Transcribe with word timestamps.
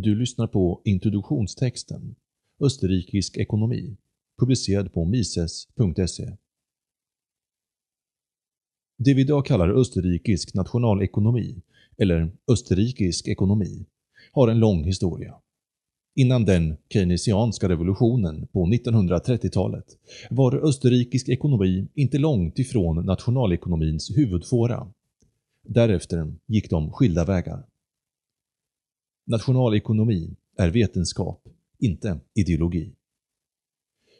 Du 0.00 0.14
lyssnar 0.14 0.46
på 0.46 0.82
introduktionstexten 0.84 2.14
Österrikisk 2.60 3.36
ekonomi 3.36 3.96
publicerad 4.38 4.92
på 4.92 5.04
mises.se. 5.04 6.36
Det 8.98 9.14
vi 9.14 9.20
idag 9.20 9.46
kallar 9.46 9.68
österrikisk 9.68 10.54
nationalekonomi, 10.54 11.62
eller 11.96 12.32
österrikisk 12.50 13.28
ekonomi, 13.28 13.86
har 14.32 14.48
en 14.48 14.58
lång 14.58 14.84
historia. 14.84 15.34
Innan 16.14 16.44
den 16.44 16.76
keynesianska 16.88 17.68
revolutionen 17.68 18.46
på 18.46 18.66
1930-talet 18.66 19.86
var 20.30 20.68
österrikisk 20.68 21.28
ekonomi 21.28 21.88
inte 21.94 22.18
långt 22.18 22.58
ifrån 22.58 23.06
nationalekonomins 23.06 24.10
huvudfåra. 24.16 24.92
Därefter 25.68 26.34
gick 26.46 26.70
de 26.70 26.92
skilda 26.92 27.24
vägar. 27.24 27.64
Nationalekonomi 29.30 30.36
är 30.56 30.70
vetenskap, 30.70 31.48
inte 31.78 32.20
ideologi. 32.34 32.92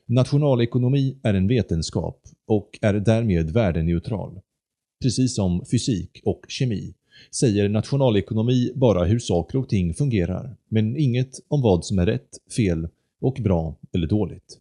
Nationalekonomi 0.06 1.18
är 1.22 1.34
en 1.34 1.48
vetenskap 1.48 2.22
och 2.46 2.78
är 2.82 2.94
därmed 2.94 3.50
värdeneutral. 3.50 4.40
Precis 5.02 5.34
som 5.34 5.64
fysik 5.70 6.20
och 6.24 6.44
kemi 6.48 6.94
säger 7.30 7.68
nationalekonomi 7.68 8.72
bara 8.74 9.04
hur 9.04 9.18
saker 9.18 9.58
och 9.58 9.68
ting 9.68 9.94
fungerar, 9.94 10.56
men 10.68 10.96
inget 10.96 11.40
om 11.48 11.62
vad 11.62 11.84
som 11.84 11.98
är 11.98 12.06
rätt, 12.06 12.38
fel 12.56 12.88
och 13.20 13.38
bra 13.42 13.74
eller 13.92 14.06
dåligt. 14.06 14.58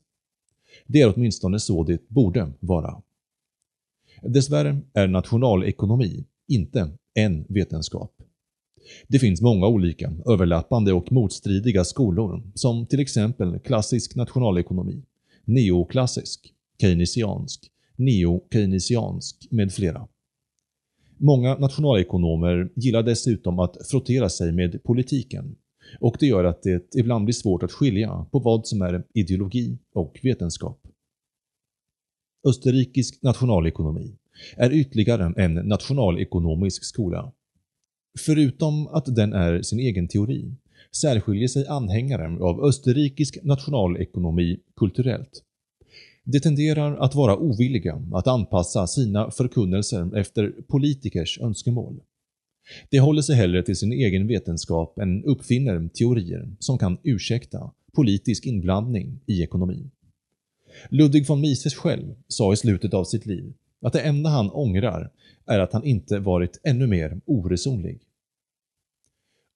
Det 0.85 1.01
är 1.01 1.13
åtminstone 1.15 1.59
så 1.59 1.83
det 1.83 2.09
borde 2.09 2.51
vara. 2.59 3.01
Dessvärre 4.21 4.79
är 4.93 5.07
nationalekonomi 5.07 6.25
inte 6.47 6.91
en 7.13 7.45
vetenskap. 7.49 8.16
Det 9.07 9.19
finns 9.19 9.41
många 9.41 9.67
olika, 9.67 10.13
överlappande 10.25 10.93
och 10.93 11.11
motstridiga 11.11 11.83
skolor, 11.83 12.43
som 12.53 12.85
till 12.85 12.99
exempel 12.99 13.59
klassisk 13.59 14.15
nationalekonomi, 14.15 15.03
neoklassisk, 15.45 16.53
keynesiansk, 16.81 17.71
neo-keynesiansk 17.95 19.47
med 19.51 19.73
flera. 19.73 20.07
Många 21.17 21.55
nationalekonomer 21.55 22.69
gillar 22.75 23.03
dessutom 23.03 23.59
att 23.59 23.77
frottera 23.87 24.29
sig 24.29 24.51
med 24.51 24.83
politiken 24.83 25.55
och 25.99 26.17
det 26.19 26.25
gör 26.25 26.43
att 26.43 26.63
det 26.63 26.95
ibland 26.95 27.25
blir 27.25 27.33
svårt 27.33 27.63
att 27.63 27.71
skilja 27.71 28.25
på 28.31 28.39
vad 28.39 28.67
som 28.67 28.81
är 28.81 29.03
ideologi 29.13 29.77
och 29.93 30.19
vetenskap. 30.23 30.87
Österrikisk 32.47 33.23
nationalekonomi 33.23 34.15
är 34.55 34.73
ytterligare 34.73 35.33
en 35.37 35.53
nationalekonomisk 35.53 36.83
skola. 36.83 37.31
Förutom 38.17 38.87
att 38.87 39.15
den 39.15 39.33
är 39.33 39.61
sin 39.61 39.79
egen 39.79 40.07
teori 40.07 40.51
särskiljer 41.01 41.47
sig 41.47 41.67
anhängare 41.67 42.43
av 42.43 42.65
österrikisk 42.65 43.37
nationalekonomi 43.43 44.59
kulturellt. 44.75 45.43
De 46.23 46.39
tenderar 46.39 46.97
att 46.97 47.15
vara 47.15 47.37
ovilliga 47.37 48.01
att 48.13 48.27
anpassa 48.27 48.87
sina 48.87 49.31
förkunnelser 49.31 50.17
efter 50.17 50.53
politikers 50.67 51.39
önskemål. 51.41 51.99
De 52.89 52.99
håller 52.99 53.21
sig 53.21 53.35
hellre 53.35 53.63
till 53.63 53.75
sin 53.75 53.91
egen 53.91 54.27
vetenskap 54.27 54.99
än 54.99 55.23
uppfinner 55.23 55.87
teorier 55.87 56.49
som 56.59 56.77
kan 56.77 56.97
ursäkta 57.03 57.71
politisk 57.95 58.45
inblandning 58.45 59.19
i 59.25 59.43
ekonomin. 59.43 59.91
Ludwig 60.89 61.27
von 61.27 61.41
Mises 61.41 61.75
själv 61.75 62.15
sa 62.27 62.53
i 62.53 62.55
slutet 62.55 62.93
av 62.93 63.03
sitt 63.03 63.25
liv 63.25 63.53
att 63.81 63.93
det 63.93 64.01
enda 64.01 64.29
han 64.29 64.51
ångrar 64.51 65.11
är 65.45 65.59
att 65.59 65.73
han 65.73 65.83
inte 65.83 66.19
varit 66.19 66.59
ännu 66.63 66.87
mer 66.87 67.21
oresonlig. 67.25 68.06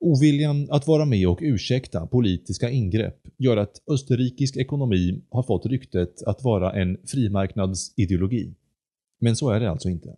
Oviljan 0.04 0.68
att 0.72 0.88
vara 0.88 1.06
med 1.06 1.28
och 1.28 1.40
ursäkta 1.42 2.08
politiska 2.08 2.70
ingrepp 2.70 3.28
gör 3.38 3.58
att 3.58 3.82
österrikisk 3.88 4.58
ekonomi 4.58 5.22
har 5.30 5.44
fått 5.44 5.66
ryktet 5.66 6.24
att 6.24 6.44
vara 6.44 6.74
en 6.74 6.98
frimarknadsideologi. 7.08 8.54
Men 9.20 9.36
så 9.36 9.50
är 9.50 9.60
det 9.60 9.72
alltså 9.72 9.90
inte. 9.90 10.16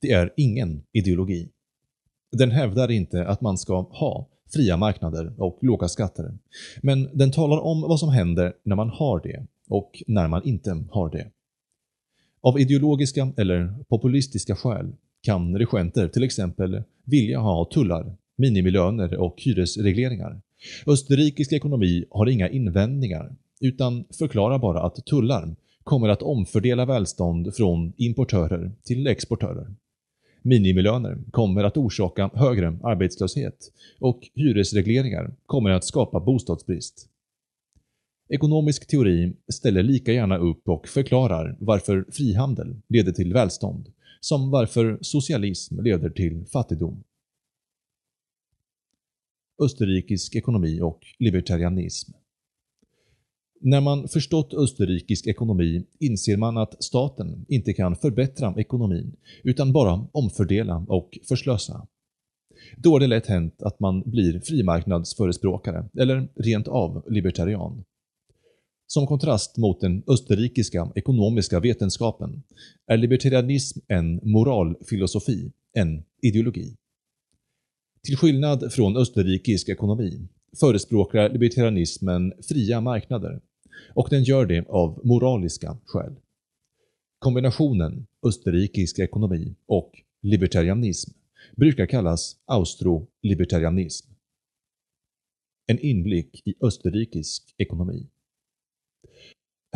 Det 0.00 0.12
är 0.12 0.32
ingen 0.36 0.82
ideologi. 0.92 1.48
Den 2.32 2.50
hävdar 2.50 2.90
inte 2.90 3.26
att 3.26 3.40
man 3.40 3.58
ska 3.58 3.80
ha 3.80 4.28
fria 4.52 4.76
marknader 4.76 5.32
och 5.38 5.58
låga 5.60 5.88
skatter, 5.88 6.38
men 6.82 7.08
den 7.12 7.32
talar 7.32 7.58
om 7.58 7.80
vad 7.80 8.00
som 8.00 8.08
händer 8.08 8.52
när 8.62 8.76
man 8.76 8.88
har 8.88 9.20
det 9.20 9.46
och 9.68 10.02
när 10.06 10.28
man 10.28 10.44
inte 10.44 10.84
har 10.90 11.10
det. 11.10 11.30
Av 12.40 12.60
ideologiska 12.60 13.32
eller 13.36 13.74
populistiska 13.88 14.56
skäl 14.56 14.92
kan 15.22 15.58
regenter 15.58 16.08
till 16.08 16.24
exempel 16.24 16.82
vilja 17.04 17.38
ha 17.38 17.64
tullar 17.64 18.16
minimilöner 18.40 19.16
och 19.16 19.34
hyresregleringar. 19.38 20.40
Österrikisk 20.86 21.52
ekonomi 21.52 22.04
har 22.10 22.28
inga 22.28 22.48
invändningar, 22.48 23.36
utan 23.60 24.04
förklarar 24.18 24.58
bara 24.58 24.82
att 24.82 25.06
tullar 25.06 25.56
kommer 25.84 26.08
att 26.08 26.22
omfördela 26.22 26.86
välstånd 26.86 27.54
från 27.54 27.92
importörer 27.96 28.72
till 28.84 29.06
exportörer. 29.06 29.74
Minimilöner 30.42 31.18
kommer 31.30 31.64
att 31.64 31.76
orsaka 31.76 32.30
högre 32.34 32.78
arbetslöshet 32.82 33.72
och 33.98 34.20
hyresregleringar 34.34 35.34
kommer 35.46 35.70
att 35.70 35.84
skapa 35.84 36.20
bostadsbrist. 36.20 37.06
Ekonomisk 38.28 38.86
teori 38.86 39.32
ställer 39.52 39.82
lika 39.82 40.12
gärna 40.12 40.38
upp 40.38 40.68
och 40.68 40.88
förklarar 40.88 41.56
varför 41.60 42.04
frihandel 42.10 42.76
leder 42.88 43.12
till 43.12 43.32
välstånd, 43.32 43.88
som 44.20 44.50
varför 44.50 44.98
socialism 45.00 45.80
leder 45.80 46.10
till 46.10 46.44
fattigdom 46.52 47.02
österrikisk 49.60 50.36
ekonomi 50.36 50.80
och 50.80 51.00
libertarianism. 51.18 52.12
När 53.60 53.80
man 53.80 54.08
förstått 54.08 54.54
österrikisk 54.54 55.26
ekonomi 55.26 55.84
inser 55.98 56.36
man 56.36 56.58
att 56.58 56.84
staten 56.84 57.46
inte 57.48 57.72
kan 57.72 57.96
förbättra 57.96 58.54
ekonomin 58.56 59.16
utan 59.44 59.72
bara 59.72 60.06
omfördela 60.12 60.84
och 60.88 61.18
förslösa. 61.28 61.86
Då 62.76 62.96
är 62.96 63.00
det 63.00 63.06
lätt 63.06 63.26
hänt 63.26 63.62
att 63.62 63.80
man 63.80 64.02
blir 64.06 64.40
frimarknadsförespråkare 64.40 65.88
eller 65.98 66.28
rent 66.34 66.68
av 66.68 67.04
libertarian. 67.08 67.84
Som 68.86 69.06
kontrast 69.06 69.56
mot 69.56 69.80
den 69.80 70.02
österrikiska 70.06 70.92
ekonomiska 70.94 71.60
vetenskapen 71.60 72.42
är 72.86 72.96
libertarianism 72.96 73.78
en 73.88 74.20
moralfilosofi, 74.22 75.52
en 75.72 76.04
ideologi. 76.22 76.76
Till 78.06 78.16
skillnad 78.16 78.72
från 78.72 78.96
österrikisk 78.96 79.68
ekonomi 79.68 80.28
förespråkar 80.60 81.28
libertarianismen 81.28 82.32
fria 82.48 82.80
marknader 82.80 83.40
och 83.94 84.08
den 84.10 84.22
gör 84.24 84.46
det 84.46 84.68
av 84.68 85.00
moraliska 85.04 85.78
skäl. 85.84 86.16
Kombinationen 87.18 88.06
österrikisk 88.26 88.98
ekonomi 88.98 89.54
och 89.66 89.92
libertarianism 90.22 91.10
brukar 91.56 91.86
kallas 91.86 92.36
austro-libertarianism. 92.46 94.10
En 95.66 95.78
inblick 95.78 96.42
i 96.44 96.54
österrikisk 96.60 97.54
ekonomi. 97.58 98.06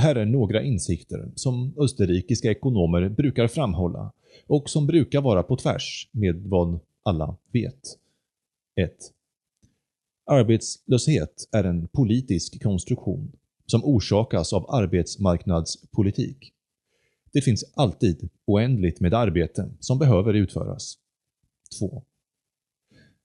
Här 0.01 0.15
är 0.17 0.25
några 0.25 0.63
insikter 0.63 1.33
som 1.35 1.75
österrikiska 1.79 2.51
ekonomer 2.51 3.09
brukar 3.09 3.49
framhålla 3.49 4.13
och 4.47 4.71
som 4.71 4.87
brukar 4.87 5.21
vara 5.21 5.43
på 5.43 5.57
tvärs 5.57 6.09
med 6.13 6.37
vad 6.37 6.81
alla 7.03 7.37
vet. 7.53 8.04
1. 8.77 8.91
Arbetslöshet 10.27 11.49
är 11.53 11.65
en 11.65 11.89
politisk 11.89 12.63
konstruktion 12.63 13.33
som 13.67 13.85
orsakas 13.85 14.53
av 14.53 14.71
arbetsmarknadspolitik. 14.71 16.53
Det 17.33 17.41
finns 17.41 17.65
alltid 17.75 18.29
oändligt 18.47 19.01
med 19.01 19.15
arbete 19.15 19.71
som 19.81 19.99
behöver 19.99 20.35
utföras. 20.35 20.99
2. 21.79 22.03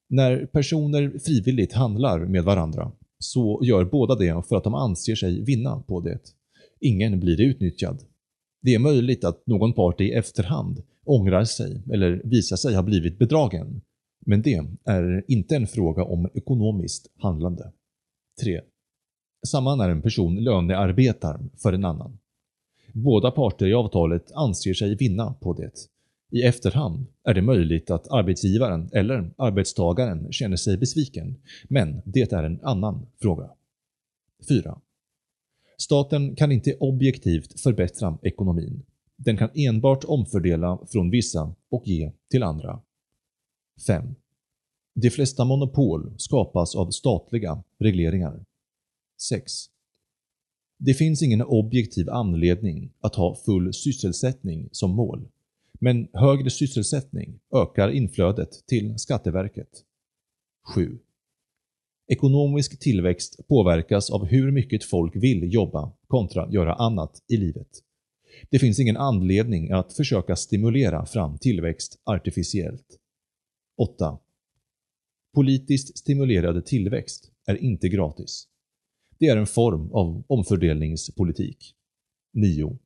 När 0.09 0.45
personer 0.45 1.19
frivilligt 1.19 1.73
handlar 1.73 2.25
med 2.25 2.43
varandra 2.43 2.91
så 3.19 3.61
gör 3.63 3.85
båda 3.85 4.15
det 4.15 4.47
för 4.47 4.55
att 4.55 4.63
de 4.63 4.73
anser 4.73 5.15
sig 5.15 5.43
vinna 5.43 5.83
på 5.87 5.99
det. 5.99 6.19
Ingen 6.79 7.19
blir 7.19 7.41
utnyttjad. 7.41 8.03
Det 8.61 8.73
är 8.73 8.79
möjligt 8.79 9.23
att 9.23 9.47
någon 9.47 9.73
part 9.73 10.01
i 10.01 10.11
efterhand 10.11 10.83
ångrar 11.03 11.43
sig 11.43 11.83
eller 11.93 12.21
visar 12.23 12.55
sig 12.55 12.75
ha 12.75 12.83
blivit 12.83 13.19
bedragen, 13.19 13.81
men 14.19 14.41
det 14.41 14.53
är 14.85 15.23
inte 15.27 15.55
en 15.55 15.67
fråga 15.67 16.03
om 16.03 16.29
ekonomiskt 16.33 17.07
handlande. 17.17 17.71
3. 18.43 18.61
Samma 19.47 19.75
när 19.75 19.89
en 19.89 20.01
person 20.01 20.35
lönearbetar 20.35 21.39
för 21.57 21.73
en 21.73 21.85
annan. 21.85 22.17
Båda 22.93 23.31
parter 23.31 23.67
i 23.67 23.73
avtalet 23.73 24.31
anser 24.31 24.73
sig 24.73 24.95
vinna 24.95 25.33
på 25.33 25.53
det. 25.53 25.73
I 26.31 26.41
efterhand 26.41 27.05
är 27.23 27.33
det 27.33 27.41
möjligt 27.41 27.91
att 27.91 28.11
arbetsgivaren 28.11 28.89
eller 28.93 29.33
arbetstagaren 29.37 30.31
känner 30.31 30.57
sig 30.57 30.77
besviken, 30.77 31.35
men 31.69 32.01
det 32.05 32.33
är 32.33 32.43
en 32.43 32.59
annan 32.63 33.07
fråga. 33.21 33.49
4. 34.49 34.81
Staten 35.77 36.35
kan 36.35 36.51
inte 36.51 36.77
objektivt 36.79 37.59
förbättra 37.59 38.17
ekonomin. 38.21 38.83
Den 39.15 39.37
kan 39.37 39.49
enbart 39.53 40.03
omfördela 40.03 40.79
från 40.91 41.09
vissa 41.09 41.55
och 41.69 41.87
ge 41.87 42.11
till 42.31 42.43
andra. 42.43 42.81
5. 43.87 44.15
De 44.95 45.09
flesta 45.09 45.45
monopol 45.45 46.13
skapas 46.17 46.75
av 46.75 46.89
statliga 46.89 47.63
regleringar. 47.79 48.45
6. 49.29 49.51
Det 50.77 50.93
finns 50.93 51.21
ingen 51.23 51.41
objektiv 51.41 52.09
anledning 52.09 52.93
att 53.01 53.15
ha 53.15 53.35
full 53.35 53.73
sysselsättning 53.73 54.69
som 54.71 54.91
mål, 54.91 55.27
men 55.79 56.07
högre 56.13 56.49
sysselsättning 56.49 57.39
ökar 57.55 57.89
inflödet 57.89 58.67
till 58.67 58.99
Skatteverket. 58.99 59.69
7. 60.75 60.99
Ekonomisk 62.07 62.79
tillväxt 62.79 63.47
påverkas 63.47 64.09
av 64.09 64.25
hur 64.25 64.51
mycket 64.51 64.83
folk 64.83 65.15
vill 65.15 65.53
jobba 65.53 65.91
kontra 66.07 66.51
göra 66.51 66.73
annat 66.73 67.23
i 67.27 67.37
livet. 67.37 67.67
Det 68.49 68.59
finns 68.59 68.79
ingen 68.79 68.97
anledning 68.97 69.71
att 69.71 69.93
försöka 69.93 70.35
stimulera 70.35 71.05
fram 71.05 71.37
tillväxt 71.37 72.01
artificiellt. 72.03 72.98
8. 73.79 74.19
Politiskt 75.33 75.97
stimulerad 75.97 76.65
tillväxt 76.65 77.31
är 77.45 77.63
inte 77.63 77.89
gratis. 77.89 78.47
Det 79.17 79.25
är 79.25 79.37
en 79.37 79.47
form 79.47 79.91
av 79.91 80.23
omfördelningspolitik. 80.27 81.75
9. 82.33 82.77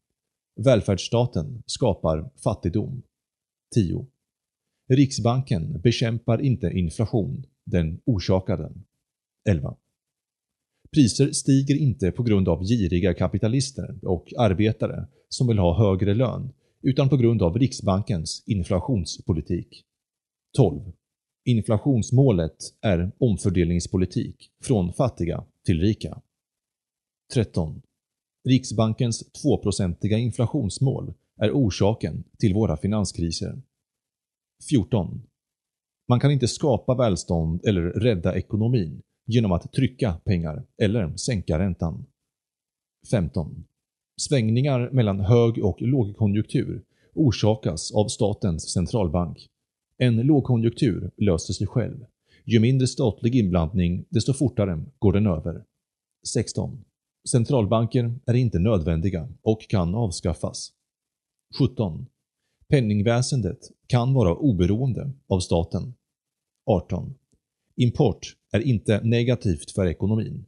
Välfärdsstaten 0.56 1.64
skapar 1.66 2.30
fattigdom. 2.44 3.04
10. 3.76 4.08
Riksbanken 4.90 5.82
bekämpar 5.82 6.42
inte 6.42 6.68
inflation, 6.68 7.46
den 7.64 8.02
orsakar 8.06 8.58
den. 8.58 8.84
11. 9.50 9.76
Priser 10.92 11.32
stiger 11.32 11.76
inte 11.76 12.12
på 12.12 12.24
grund 12.24 12.50
av 12.50 12.64
giriga 12.64 13.14
kapitalister 13.14 14.00
och 14.02 14.34
arbetare 14.38 15.08
som 15.30 15.48
vill 15.48 15.60
ha 15.60 15.78
högre 15.78 16.14
lön, 16.14 16.54
utan 16.82 17.10
på 17.10 17.18
grund 17.18 17.42
av 17.42 17.58
Riksbankens 17.58 18.44
inflationspolitik. 18.46 19.86
12. 20.58 20.92
Inflationsmålet 21.46 22.58
är 22.82 23.12
omfördelningspolitik 23.18 24.52
från 24.64 24.94
fattiga 24.94 25.46
till 25.66 25.82
rika. 25.82 26.22
13. 27.34 27.82
Riksbankens 28.50 29.24
2-procentiga 29.44 30.18
inflationsmål 30.18 31.14
är 31.42 31.52
orsaken 31.52 32.24
till 32.40 32.54
våra 32.54 32.78
finanskriser. 32.78 33.62
14. 34.70 35.24
Man 36.10 36.20
kan 36.20 36.32
inte 36.32 36.48
skapa 36.48 36.96
välstånd 36.96 37.66
eller 37.66 37.82
rädda 37.82 38.36
ekonomin 38.36 39.02
genom 39.26 39.52
att 39.52 39.74
trycka 39.74 40.14
pengar 40.14 40.66
eller 40.78 41.18
sänka 41.18 41.60
räntan. 41.60 42.06
15. 43.12 43.66
Svängningar 44.22 44.90
mellan 44.92 45.20
hög 45.20 45.66
och 45.66 45.82
lågkonjunktur 45.82 46.84
orsakas 47.14 47.92
av 47.92 48.08
statens 48.08 48.74
centralbank. 48.74 49.50
En 50.04 50.16
lågkonjunktur 50.16 51.12
löser 51.18 51.54
sig 51.54 51.68
själv. 51.68 52.06
Ju 52.46 52.60
mindre 52.60 52.88
statlig 52.88 53.36
inblandning, 53.36 54.06
desto 54.10 54.34
fortare 54.34 54.86
går 55.00 55.14
den 55.14 55.28
över. 55.28 55.64
16. 56.34 56.86
Centralbanker 57.30 58.20
är 58.26 58.34
inte 58.34 58.60
nödvändiga 58.60 59.30
och 59.42 59.70
kan 59.70 59.96
avskaffas. 59.96 60.72
17. 61.60 62.06
Penningväsendet 62.70 63.60
kan 63.88 64.14
vara 64.14 64.36
oberoende 64.36 65.12
av 65.28 65.40
staten. 65.40 65.94
18. 66.66 67.16
Import 67.76 68.36
är 68.52 68.60
inte 68.60 69.02
negativt 69.04 69.72
för 69.72 69.88
ekonomin. 69.88 70.46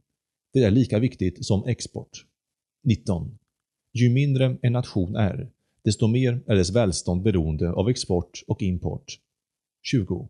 Det 0.52 0.64
är 0.64 0.70
lika 0.70 0.98
viktigt 0.98 1.46
som 1.46 1.66
export. 1.66 2.24
19. 2.84 3.38
Ju 3.92 4.10
mindre 4.10 4.58
en 4.62 4.72
nation 4.72 5.16
är, 5.16 5.50
desto 5.84 6.06
mer 6.06 6.40
är 6.46 6.56
dess 6.56 6.70
välstånd 6.70 7.22
beroende 7.22 7.72
av 7.72 7.88
export 7.88 8.42
och 8.46 8.62
import. 8.62 9.20
20. 9.90 10.28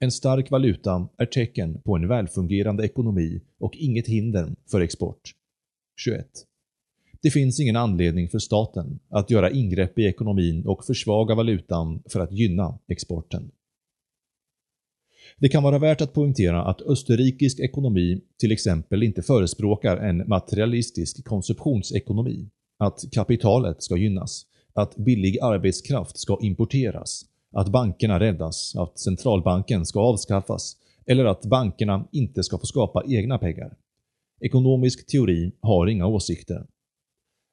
En 0.00 0.10
stark 0.10 0.50
valuta 0.50 1.08
är 1.16 1.26
tecken 1.26 1.80
på 1.82 1.96
en 1.96 2.08
välfungerande 2.08 2.84
ekonomi 2.84 3.40
och 3.58 3.76
inget 3.76 4.06
hinder 4.06 4.54
för 4.70 4.80
export. 4.80 5.20
21. 5.96 6.26
Det 7.22 7.30
finns 7.30 7.60
ingen 7.60 7.76
anledning 7.76 8.28
för 8.28 8.38
staten 8.38 8.98
att 9.08 9.30
göra 9.30 9.50
ingrepp 9.50 9.98
i 9.98 10.04
ekonomin 10.04 10.66
och 10.66 10.84
försvaga 10.84 11.34
valutan 11.34 12.02
för 12.06 12.20
att 12.20 12.32
gynna 12.32 12.78
exporten. 12.88 13.50
Det 15.38 15.48
kan 15.48 15.62
vara 15.62 15.78
värt 15.78 16.00
att 16.00 16.12
poängtera 16.12 16.64
att 16.64 16.82
österrikisk 16.82 17.60
ekonomi 17.60 18.20
till 18.38 18.52
exempel 18.52 19.02
inte 19.02 19.22
förespråkar 19.22 19.96
en 19.96 20.28
materialistisk 20.28 21.24
konsumtionsekonomi, 21.24 22.50
att 22.78 23.04
kapitalet 23.12 23.82
ska 23.82 23.96
gynnas, 23.96 24.46
att 24.72 24.96
billig 24.96 25.38
arbetskraft 25.42 26.18
ska 26.18 26.38
importeras, 26.42 27.29
att 27.52 27.68
bankerna 27.68 28.20
räddas, 28.20 28.76
att 28.76 28.98
centralbanken 28.98 29.86
ska 29.86 30.00
avskaffas 30.00 30.76
eller 31.06 31.24
att 31.24 31.44
bankerna 31.44 32.08
inte 32.12 32.42
ska 32.42 32.58
få 32.58 32.66
skapa 32.66 33.04
egna 33.06 33.38
pengar. 33.38 33.76
Ekonomisk 34.40 35.06
teori 35.06 35.52
har 35.60 35.86
inga 35.86 36.06
åsikter. 36.06 36.66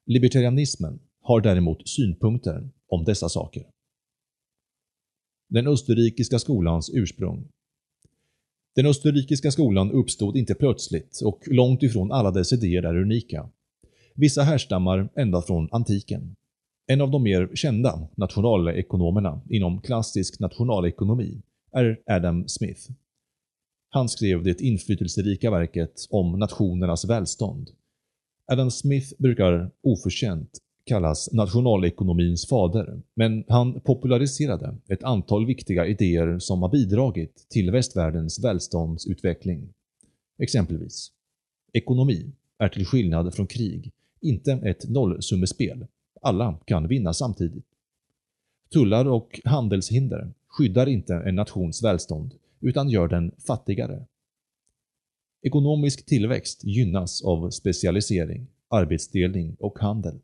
Libertarianismen 0.06 1.00
har 1.22 1.40
däremot 1.40 1.88
synpunkter 1.88 2.70
om 2.88 3.04
dessa 3.04 3.28
saker. 3.28 3.66
Den 5.48 5.66
österrikiska 5.66 6.38
skolans 6.38 6.90
ursprung 6.94 7.48
Den 8.74 8.86
österrikiska 8.86 9.50
skolan 9.50 9.92
uppstod 9.92 10.36
inte 10.36 10.54
plötsligt 10.54 11.20
och 11.24 11.42
långt 11.46 11.82
ifrån 11.82 12.12
alla 12.12 12.30
dess 12.30 12.52
idéer 12.52 12.82
är 12.82 12.96
unika. 12.96 13.50
Vissa 14.14 14.42
härstammar 14.42 15.08
ända 15.16 15.42
från 15.42 15.68
antiken. 15.72 16.36
En 16.90 17.00
av 17.00 17.10
de 17.10 17.22
mer 17.22 17.50
kända 17.54 18.08
nationalekonomerna 18.14 19.40
inom 19.50 19.80
klassisk 19.80 20.40
nationalekonomi 20.40 21.42
är 21.72 22.00
Adam 22.06 22.48
Smith. 22.48 22.80
Han 23.90 24.08
skrev 24.08 24.42
det 24.44 24.60
inflytelserika 24.60 25.50
verket 25.50 26.06
om 26.10 26.38
nationernas 26.38 27.04
välstånd. 27.04 27.70
Adam 28.52 28.70
Smith 28.70 29.06
brukar 29.18 29.70
oförtjänt 29.82 30.50
kallas 30.84 31.32
nationalekonomins 31.32 32.48
fader, 32.48 33.02
men 33.14 33.44
han 33.48 33.80
populariserade 33.80 34.76
ett 34.88 35.02
antal 35.02 35.46
viktiga 35.46 35.86
idéer 35.86 36.38
som 36.38 36.62
har 36.62 36.68
bidragit 36.68 37.46
till 37.50 37.70
västvärldens 37.70 38.44
välståndsutveckling. 38.44 39.68
Exempelvis, 40.38 41.12
ekonomi 41.72 42.32
är 42.58 42.68
till 42.68 42.86
skillnad 42.86 43.34
från 43.34 43.46
krig 43.46 43.92
inte 44.20 44.52
ett 44.52 44.88
nollsummespel. 44.88 45.86
Alla 46.22 46.58
kan 46.64 46.88
vinna 46.88 47.14
samtidigt. 47.14 47.66
Tullar 48.72 49.08
och 49.08 49.40
handelshinder 49.44 50.32
skyddar 50.48 50.86
inte 50.86 51.14
en 51.14 51.34
nations 51.34 51.84
välstånd 51.84 52.34
utan 52.60 52.88
gör 52.88 53.08
den 53.08 53.32
fattigare. 53.46 54.06
Ekonomisk 55.42 56.06
tillväxt 56.06 56.64
gynnas 56.64 57.22
av 57.22 57.50
specialisering, 57.50 58.46
arbetsdelning 58.68 59.56
och 59.60 59.78
handel. 59.78 60.18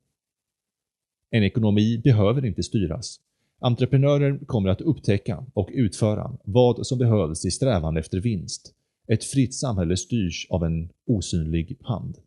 En 1.31 1.45
ekonomi 1.45 2.01
behöver 2.05 2.45
inte 2.45 2.63
styras. 2.63 3.21
Entreprenörer 3.59 4.39
kommer 4.47 4.69
att 4.69 4.81
upptäcka 4.81 5.47
och 5.55 5.69
utföra 5.73 6.37
vad 6.45 6.87
som 6.87 6.99
behövs 6.99 7.45
i 7.45 7.51
strävan 7.51 7.97
efter 7.97 8.21
vinst. 8.21 8.75
Ett 9.07 9.25
fritt 9.25 9.55
samhälle 9.55 9.97
styrs 9.97 10.47
av 10.51 10.65
en 10.65 10.89
osynlig 11.07 11.79
hand. 11.83 12.19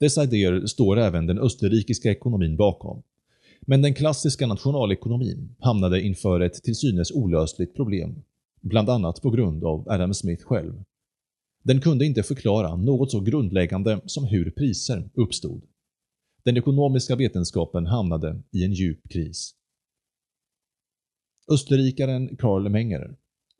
Dessa 0.00 0.24
idéer 0.24 0.66
står 0.66 0.98
även 0.98 1.26
den 1.26 1.38
österrikiska 1.38 2.10
ekonomin 2.10 2.56
bakom. 2.56 3.02
Men 3.60 3.82
den 3.82 3.94
klassiska 3.94 4.46
nationalekonomin 4.46 5.56
hamnade 5.60 6.02
inför 6.02 6.40
ett 6.40 6.62
till 6.62 6.74
synes 6.74 7.12
olösligt 7.12 7.76
problem, 7.76 8.22
bland 8.60 8.90
annat 8.90 9.22
på 9.22 9.30
grund 9.30 9.64
av 9.64 9.88
Adam 9.88 10.14
Smith 10.14 10.44
själv. 10.44 10.82
Den 11.64 11.80
kunde 11.80 12.06
inte 12.06 12.22
förklara 12.22 12.76
något 12.76 13.10
så 13.10 13.20
grundläggande 13.20 14.00
som 14.06 14.24
hur 14.24 14.50
priser 14.50 15.10
uppstod. 15.14 15.62
Den 16.44 16.56
ekonomiska 16.56 17.16
vetenskapen 17.16 17.86
hamnade 17.86 18.42
i 18.52 18.64
en 18.64 18.72
djup 18.72 19.08
kris. 19.10 19.54
Österrikaren 21.52 22.36
Karl 22.36 22.68
Menger 22.68 23.16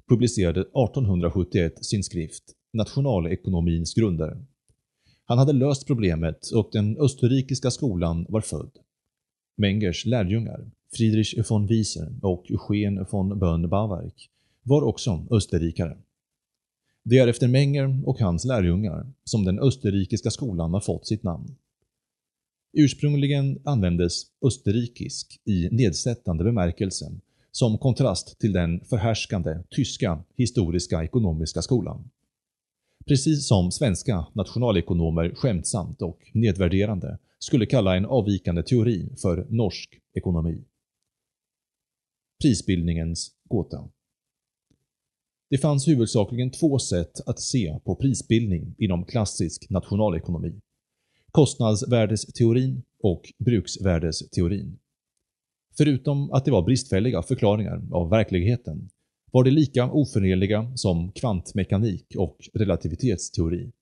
publicerade 0.09 0.61
1871 0.61 1.85
sin 1.85 2.05
skrift 2.05 2.45
Nationalekonomins 2.73 3.95
grunder. 3.95 4.47
Han 5.29 5.39
hade 5.39 5.53
löst 5.53 5.87
problemet 5.87 6.51
och 6.51 6.69
den 6.73 6.99
österrikiska 6.99 7.71
skolan 7.71 8.27
var 8.29 8.41
född. 8.41 8.71
Mengers 9.57 10.07
lärjungar, 10.07 10.71
Friedrich 10.93 11.51
von 11.51 11.67
Wieser 11.67 12.13
och 12.23 12.51
Eugen 12.51 13.07
von 13.11 13.39
Bönn-Bawerk, 13.39 14.31
var 14.63 14.83
också 14.83 15.27
österrikare. 15.31 15.97
Det 17.03 17.19
är 17.19 17.29
efter 17.29 17.49
Menger 17.49 18.03
och 18.05 18.21
hans 18.21 18.45
lärjungar 18.45 19.13
som 19.25 19.45
den 19.45 19.59
österrikiska 19.59 20.31
skolan 20.31 20.73
har 20.73 20.81
fått 20.81 21.07
sitt 21.07 21.23
namn. 21.23 21.57
Ursprungligen 22.73 23.59
användes 23.65 24.23
österrikisk 24.43 25.41
i 25.45 25.69
nedsättande 25.71 26.45
bemärkelse 26.45 27.13
som 27.53 27.79
kontrast 27.79 28.39
till 28.39 28.53
den 28.53 28.81
förhärskande 28.81 29.59
tyska 29.71 30.23
historiska 30.37 31.05
ekonomiska 31.05 31.63
skolan. 31.63 32.11
Precis 33.09 33.49
som 33.49 33.73
svenska 33.73 34.27
nationalekonomer 34.33 35.35
skämtsamt 35.35 36.03
och 36.03 36.31
nedvärderande 36.35 37.19
skulle 37.39 37.67
kalla 37.67 37.97
en 37.97 38.07
avvikande 38.07 38.63
teori 38.63 39.09
för 39.23 39.47
norsk 39.51 40.01
ekonomi. 40.15 40.65
Prisbildningens 42.43 43.35
gåta 43.45 43.89
Det 45.51 45.59
fanns 45.59 45.89
huvudsakligen 45.89 46.51
två 46.51 46.79
sätt 46.79 47.21
att 47.27 47.41
se 47.41 47.81
på 47.85 47.97
prisbildning 47.97 48.75
inom 48.79 49.05
klassisk 49.05 49.71
nationalekonomi. 49.71 50.61
Kostnadsvärdesteorin 51.31 52.83
och 53.03 53.23
bruksvärdesteorin. 53.39 54.79
Förutom 55.77 56.33
att 56.33 56.45
det 56.45 56.51
var 56.51 56.63
bristfälliga 56.63 57.23
förklaringar 57.23 57.83
av 57.93 58.11
verkligheten 58.11 58.91
var 59.37 59.45
de 59.45 59.51
lika 59.51 59.91
oförenliga 59.91 60.73
som 60.75 61.13
kvantmekanik 61.13 62.07
och 62.19 62.39
relativitetsteori. 62.55 63.73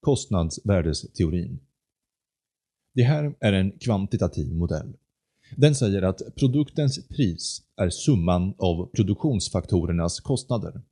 Kostnadsvärdesteorin. 0.00 1.60
Det 2.94 3.02
här 3.02 3.34
är 3.40 3.52
en 3.52 3.70
kvantitativ 3.70 4.54
modell. 4.54 4.96
Den 5.56 5.74
säger 5.74 6.02
att 6.02 6.22
produktens 6.36 7.08
pris 7.08 7.62
är 7.76 7.90
summan 7.90 8.54
av 8.58 8.86
produktionsfaktorernas 8.86 10.20
kostnader. 10.20 10.82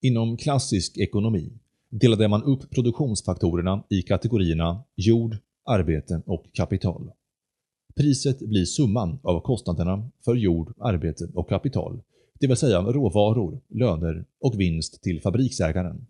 Inom 0.00 0.36
klassisk 0.36 0.98
ekonomi 0.98 1.52
delade 1.90 2.28
man 2.28 2.42
upp 2.42 2.70
produktionsfaktorerna 2.70 3.84
i 3.90 4.02
kategorierna 4.02 4.84
jord, 4.96 5.36
arbete 5.64 6.22
och 6.26 6.44
kapital. 6.52 7.10
Priset 7.96 8.38
blir 8.38 8.64
summan 8.64 9.18
av 9.22 9.40
kostnaderna 9.40 10.10
för 10.24 10.34
jord, 10.34 10.74
arbete 10.78 11.28
och 11.34 11.48
kapital, 11.48 12.02
det 12.42 12.48
vill 12.48 12.56
säga 12.56 12.80
råvaror, 12.80 13.60
löner 13.68 14.24
och 14.40 14.60
vinst 14.60 15.02
till 15.02 15.20
fabriksägaren. 15.20 16.06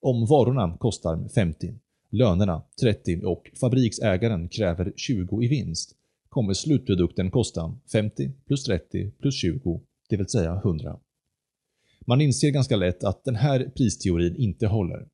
Om 0.00 0.26
varorna 0.26 0.76
kostar 0.76 1.28
50, 1.34 1.74
lönerna 2.10 2.62
30 2.80 3.24
och 3.24 3.50
fabriksägaren 3.60 4.48
kräver 4.48 4.92
20 4.96 5.42
i 5.42 5.48
vinst 5.48 5.96
kommer 6.28 6.54
slutprodukten 6.54 7.30
kosta 7.30 7.74
50 7.92 8.32
plus 8.46 8.64
30 8.64 9.10
plus 9.10 9.34
20, 9.34 9.80
det 10.08 10.16
vill 10.16 10.28
säga 10.28 10.54
100. 10.54 10.98
Man 12.06 12.20
inser 12.20 12.50
ganska 12.50 12.76
lätt 12.76 13.04
att 13.04 13.24
den 13.24 13.36
här 13.36 13.72
pristeorin 13.76 14.36
inte 14.36 14.66
håller. 14.66 15.08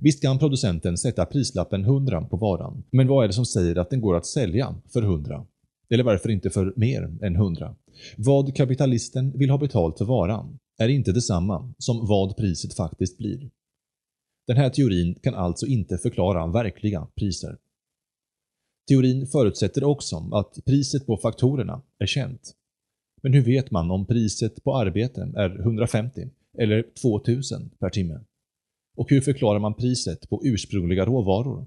Visst 0.00 0.22
kan 0.22 0.38
producenten 0.38 0.98
sätta 0.98 1.26
prislappen 1.26 1.84
100 1.84 2.22
på 2.22 2.36
varan, 2.36 2.82
men 2.90 3.08
vad 3.08 3.24
är 3.24 3.28
det 3.28 3.34
som 3.34 3.46
säger 3.46 3.78
att 3.78 3.90
den 3.90 4.00
går 4.00 4.16
att 4.16 4.26
sälja 4.26 4.74
för 4.92 5.02
100? 5.02 5.46
Eller 5.92 6.04
varför 6.04 6.28
inte 6.28 6.50
för 6.50 6.72
mer 6.76 7.02
än 7.22 7.36
100? 7.36 7.76
Vad 8.16 8.56
kapitalisten 8.56 9.38
vill 9.38 9.50
ha 9.50 9.58
betalt 9.58 9.98
för 9.98 10.04
varan 10.04 10.58
är 10.78 10.88
inte 10.88 11.12
detsamma 11.12 11.74
som 11.78 12.06
vad 12.06 12.36
priset 12.36 12.74
faktiskt 12.74 13.18
blir. 13.18 13.50
Den 14.46 14.56
här 14.56 14.70
teorin 14.70 15.14
kan 15.14 15.34
alltså 15.34 15.66
inte 15.66 15.98
förklara 15.98 16.46
verkliga 16.46 17.06
priser. 17.16 17.58
Teorin 18.88 19.26
förutsätter 19.26 19.84
också 19.84 20.16
att 20.32 20.64
priset 20.64 21.06
på 21.06 21.16
faktorerna 21.16 21.82
är 21.98 22.06
känt. 22.06 22.54
Men 23.22 23.32
hur 23.32 23.42
vet 23.42 23.70
man 23.70 23.90
om 23.90 24.06
priset 24.06 24.64
på 24.64 24.76
arbete 24.76 25.32
är 25.36 25.60
150 25.60 26.30
eller 26.58 26.84
2000 27.02 27.70
per 27.78 27.90
timme? 27.90 28.20
Och 28.96 29.10
hur 29.10 29.20
förklarar 29.20 29.58
man 29.58 29.74
priset 29.74 30.28
på 30.28 30.40
ursprungliga 30.44 31.06
råvaror? 31.06 31.66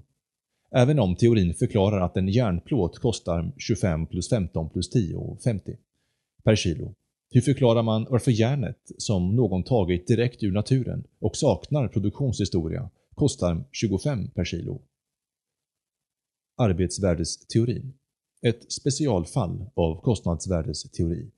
Även 0.70 0.98
om 0.98 1.16
teorin 1.16 1.54
förklarar 1.54 2.00
att 2.00 2.16
en 2.16 2.28
järnplåt 2.28 2.98
kostar 2.98 3.52
25 3.56 4.06
plus 4.06 4.28
15 4.28 4.70
plus 4.70 4.90
10 4.90 5.16
och 5.16 5.42
50 5.42 5.76
per 6.44 6.56
kilo. 6.56 6.94
Hur 7.30 7.40
förklarar 7.40 7.82
man 7.82 8.06
varför 8.10 8.30
järnet, 8.30 8.78
som 8.98 9.36
någon 9.36 9.64
tagit 9.64 10.06
direkt 10.06 10.42
ur 10.42 10.52
naturen 10.52 11.04
och 11.18 11.36
saknar 11.36 11.88
produktionshistoria, 11.88 12.90
kostar 13.14 13.64
25 13.72 14.30
per 14.30 14.44
kilo? 14.44 14.82
Arbetsvärdesteorin. 16.56 17.94
Ett 18.42 18.72
specialfall 18.72 19.70
av 19.74 20.00
kostnadsvärdesteori. 20.00 21.30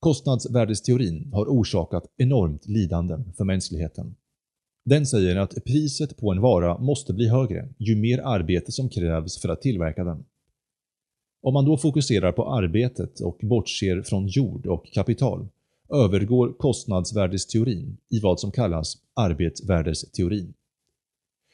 Kostnadsvärdesteorin 0.00 1.32
har 1.32 1.46
orsakat 1.46 2.04
enormt 2.16 2.66
lidande 2.66 3.18
för 3.36 3.44
mänskligheten. 3.44 4.16
Den 4.84 5.06
säger 5.06 5.36
att 5.36 5.64
priset 5.64 6.16
på 6.16 6.32
en 6.32 6.40
vara 6.40 6.78
måste 6.78 7.12
bli 7.12 7.28
högre 7.28 7.68
ju 7.78 7.96
mer 7.96 8.18
arbete 8.18 8.72
som 8.72 8.88
krävs 8.88 9.42
för 9.42 9.48
att 9.48 9.62
tillverka 9.62 10.04
den. 10.04 10.24
Om 11.42 11.54
man 11.54 11.64
då 11.64 11.76
fokuserar 11.76 12.32
på 12.32 12.52
arbetet 12.52 13.20
och 13.20 13.38
bortser 13.42 14.02
från 14.02 14.26
jord 14.26 14.66
och 14.66 14.92
kapital 14.92 15.48
övergår 15.92 16.52
kostnadsvärdesteorin 16.52 17.96
i 18.10 18.20
vad 18.20 18.40
som 18.40 18.50
kallas 18.50 18.96
arbetsvärdesteorin. 19.14 20.54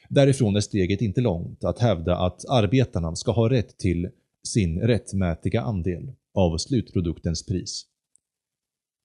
Därifrån 0.09 0.55
är 0.55 0.61
steget 0.61 1.01
inte 1.01 1.21
långt 1.21 1.63
att 1.63 1.79
hävda 1.79 2.17
att 2.17 2.49
arbetarna 2.49 3.15
ska 3.15 3.31
ha 3.31 3.49
rätt 3.49 3.77
till 3.77 4.09
sin 4.43 4.79
rättmätiga 4.79 5.61
andel 5.61 6.11
av 6.33 6.57
slutproduktens 6.57 7.45
pris. 7.45 7.85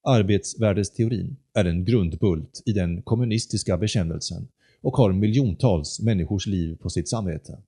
Arbetsvärdesteorin 0.08 1.36
är 1.54 1.64
en 1.64 1.84
grundbult 1.84 2.62
i 2.66 2.72
den 2.72 3.02
kommunistiska 3.02 3.78
bekännelsen 3.78 4.48
och 4.80 4.96
har 4.96 5.12
miljontals 5.12 6.00
människors 6.00 6.46
liv 6.46 6.76
på 6.76 6.90
sitt 6.90 7.08
samvete. 7.08 7.58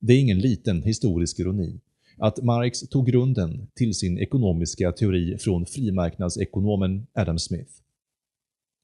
Det 0.00 0.12
är 0.12 0.20
ingen 0.20 0.38
liten 0.38 0.82
historisk 0.82 1.38
ironi 1.38 1.80
att 2.16 2.42
Marx 2.42 2.80
tog 2.80 3.06
grunden 3.06 3.68
till 3.74 3.94
sin 3.94 4.18
ekonomiska 4.18 4.92
teori 4.92 5.38
från 5.38 5.66
frimarknadsekonomen 5.66 7.06
Adam 7.12 7.38
Smith. 7.38 7.72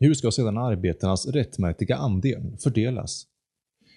Hur 0.00 0.14
ska 0.14 0.30
sedan 0.30 0.59
arbetarnas 0.59 1.26
rättmätiga 1.26 1.97
andel 1.97 2.56
fördelas? 2.62 3.26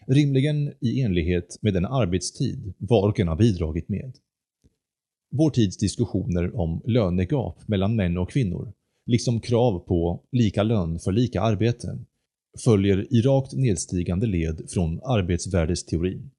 Rimligen 0.07 0.74
i 0.79 1.01
enlighet 1.01 1.57
med 1.62 1.74
den 1.74 1.86
arbetstid 1.86 2.74
var 2.77 3.09
och 3.09 3.19
en 3.19 3.27
har 3.27 3.36
bidragit 3.36 3.89
med. 3.89 4.17
Vår 5.29 5.50
tids 5.50 5.77
diskussioner 5.77 6.60
om 6.60 6.81
lönegap 6.86 7.67
mellan 7.67 7.96
män 7.96 8.17
och 8.17 8.29
kvinnor, 8.29 8.74
liksom 9.05 9.39
krav 9.39 9.79
på 9.79 10.24
lika 10.31 10.63
lön 10.63 11.00
för 11.00 11.12
lika 11.12 11.41
arbete, 11.41 12.00
följer 12.63 13.13
i 13.13 13.22
rakt 13.22 13.53
nedstigande 13.53 14.27
led 14.27 14.62
från 14.69 15.01
arbetsvärdesteorin. 15.03 16.31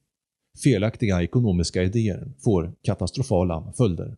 Felaktiga 0.64 1.22
ekonomiska 1.22 1.82
idéer 1.82 2.32
får 2.44 2.74
katastrofala 2.82 3.72
följder. 3.76 4.16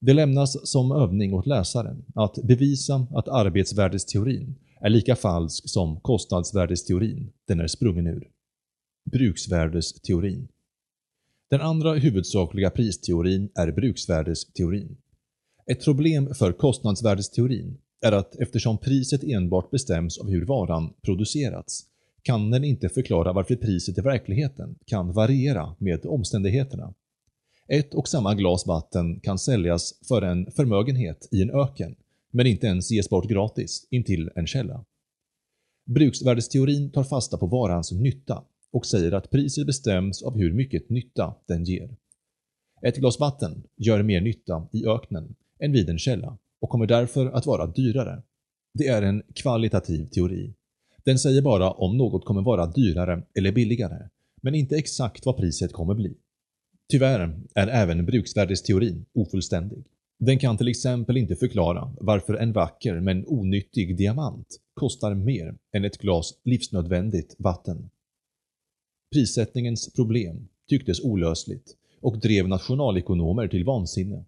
Det 0.00 0.12
lämnas 0.12 0.70
som 0.70 0.92
övning 0.92 1.34
åt 1.34 1.46
läsaren 1.46 2.04
att 2.14 2.38
bevisa 2.44 3.06
att 3.10 3.28
arbetsvärdesteorin 3.28 4.54
är 4.80 4.90
lika 4.90 5.16
falsk 5.16 5.68
som 5.68 6.00
kostnadsvärdesteorin 6.00 7.32
den 7.48 7.60
är 7.60 7.66
sprungen 7.66 8.06
ur. 8.06 8.30
Bruksvärdesteorin 9.10 10.48
den 11.50 11.60
andra 11.60 11.94
huvudsakliga 11.94 12.70
pristeorin 12.70 13.50
är 13.54 13.72
bruksvärdesteorin. 13.72 14.96
Ett 15.66 15.84
problem 15.84 16.34
för 16.34 16.52
kostnadsvärdesteorin 16.52 17.78
är 18.00 18.12
att 18.12 18.36
eftersom 18.36 18.78
priset 18.78 19.24
enbart 19.24 19.70
bestäms 19.70 20.18
av 20.18 20.30
hur 20.30 20.44
varan 20.44 20.92
producerats 21.02 21.86
kan 22.22 22.50
den 22.50 22.64
inte 22.64 22.88
förklara 22.88 23.32
varför 23.32 23.56
priset 23.56 23.98
i 23.98 24.00
verkligheten 24.00 24.76
kan 24.86 25.12
variera 25.12 25.76
med 25.78 26.06
omständigheterna. 26.06 26.94
Ett 27.68 27.94
och 27.94 28.08
samma 28.08 28.34
glas 28.34 28.66
vatten 28.66 29.20
kan 29.20 29.38
säljas 29.38 29.94
för 30.08 30.22
en 30.22 30.50
förmögenhet 30.50 31.28
i 31.30 31.42
en 31.42 31.50
öken, 31.50 31.96
men 32.30 32.46
inte 32.46 32.66
ens 32.66 32.90
ges 32.90 33.10
bort 33.10 33.28
gratis 33.28 33.86
intill 33.90 34.30
en 34.34 34.46
källa. 34.46 34.84
Bruksvärdesteorin 35.86 36.90
tar 36.90 37.04
fasta 37.04 37.38
på 37.38 37.46
varans 37.46 37.92
nytta 37.92 38.44
och 38.72 38.86
säger 38.86 39.12
att 39.12 39.30
priset 39.30 39.66
bestäms 39.66 40.22
av 40.22 40.36
hur 40.36 40.52
mycket 40.52 40.90
nytta 40.90 41.34
den 41.46 41.64
ger. 41.64 41.96
Ett 42.82 42.96
glas 42.96 43.20
vatten 43.20 43.62
gör 43.76 44.02
mer 44.02 44.20
nytta 44.20 44.68
i 44.72 44.86
öknen 44.86 45.34
än 45.58 45.72
vid 45.72 45.90
en 45.90 45.98
källa 45.98 46.38
och 46.60 46.68
kommer 46.68 46.86
därför 46.86 47.26
att 47.26 47.46
vara 47.46 47.66
dyrare. 47.66 48.22
Det 48.74 48.86
är 48.86 49.02
en 49.02 49.22
kvalitativ 49.34 50.06
teori 50.06 50.54
den 51.04 51.18
säger 51.18 51.42
bara 51.42 51.70
om 51.70 51.96
något 51.96 52.24
kommer 52.24 52.42
vara 52.42 52.66
dyrare 52.66 53.22
eller 53.34 53.52
billigare, 53.52 54.08
men 54.42 54.54
inte 54.54 54.76
exakt 54.76 55.26
vad 55.26 55.36
priset 55.36 55.72
kommer 55.72 55.94
bli. 55.94 56.14
Tyvärr 56.90 57.40
är 57.54 57.68
även 57.68 58.06
bruksvärdesteorin 58.06 59.04
ofullständig. 59.14 59.84
Den 60.18 60.38
kan 60.38 60.56
till 60.56 60.68
exempel 60.68 61.16
inte 61.16 61.36
förklara 61.36 61.94
varför 62.00 62.34
en 62.34 62.52
vacker 62.52 63.00
men 63.00 63.26
onyttig 63.26 63.96
diamant 63.96 64.46
kostar 64.74 65.14
mer 65.14 65.56
än 65.72 65.84
ett 65.84 65.98
glas 65.98 66.40
livsnödvändigt 66.44 67.36
vatten. 67.38 67.90
Prissättningens 69.12 69.92
problem 69.92 70.48
tycktes 70.68 71.00
olösligt 71.00 71.76
och 72.00 72.20
drev 72.20 72.48
nationalekonomer 72.48 73.48
till 73.48 73.64
vansinne. 73.64 74.24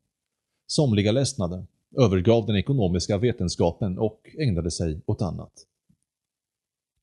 Somliga 0.66 1.12
ledsnade, 1.12 1.66
övergav 1.98 2.46
den 2.46 2.56
ekonomiska 2.56 3.18
vetenskapen 3.18 3.98
och 3.98 4.20
ägnade 4.38 4.70
sig 4.70 5.00
åt 5.06 5.22
annat. 5.22 5.52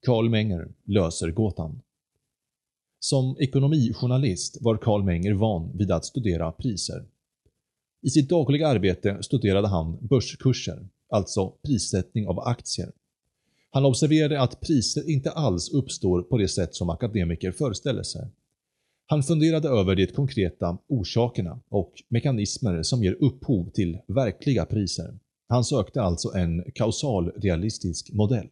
Karl 0.05 0.29
Menger 0.29 0.73
löser 0.85 1.31
gåtan. 1.31 1.81
Som 2.99 3.37
ekonomijournalist 3.39 4.57
var 4.61 4.77
Karl 4.77 5.03
Menger 5.03 5.33
van 5.33 5.77
vid 5.77 5.91
att 5.91 6.05
studera 6.05 6.51
priser. 6.51 7.05
I 8.01 8.09
sitt 8.09 8.29
dagliga 8.29 8.67
arbete 8.67 9.23
studerade 9.23 9.67
han 9.67 10.07
börskurser, 10.07 10.87
alltså 11.09 11.49
prissättning 11.49 12.27
av 12.27 12.39
aktier. 12.39 12.91
Han 13.71 13.85
observerade 13.85 14.41
att 14.41 14.61
priser 14.61 15.09
inte 15.09 15.31
alls 15.31 15.69
uppstår 15.69 16.21
på 16.21 16.37
det 16.37 16.47
sätt 16.47 16.75
som 16.75 16.89
akademiker 16.89 17.51
föreställer 17.51 18.03
sig. 18.03 18.31
Han 19.05 19.23
funderade 19.23 19.69
över 19.69 19.95
de 19.95 20.07
konkreta 20.07 20.77
orsakerna 20.87 21.59
och 21.69 21.93
mekanismer 22.09 22.83
som 22.83 23.03
ger 23.03 23.17
upphov 23.19 23.69
till 23.69 23.97
verkliga 24.07 24.65
priser. 24.65 25.19
Han 25.47 25.63
sökte 25.63 26.01
alltså 26.01 26.33
en 26.35 26.71
kausalrealistisk 26.75 28.13
modell. 28.13 28.49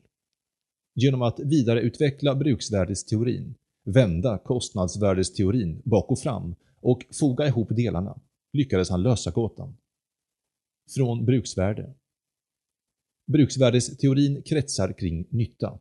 Genom 0.96 1.22
att 1.22 1.40
vidareutveckla 1.40 2.36
bruksvärdesteorin, 2.36 3.56
vända 3.86 4.38
kostnadsvärdesteorin 4.38 5.82
bak 5.86 6.12
och 6.12 6.20
fram 6.20 6.56
och 6.82 7.06
foga 7.20 7.48
ihop 7.48 7.68
delarna 7.70 8.20
lyckades 8.54 8.90
han 8.90 9.04
lösa 9.04 9.32
gåtan. 9.32 9.78
Från 10.96 11.26
bruksvärde. 11.26 11.94
Bruksvärdesteorin 13.28 14.42
kretsar 14.42 14.94
kring 14.94 15.26
nytta. 15.30 15.80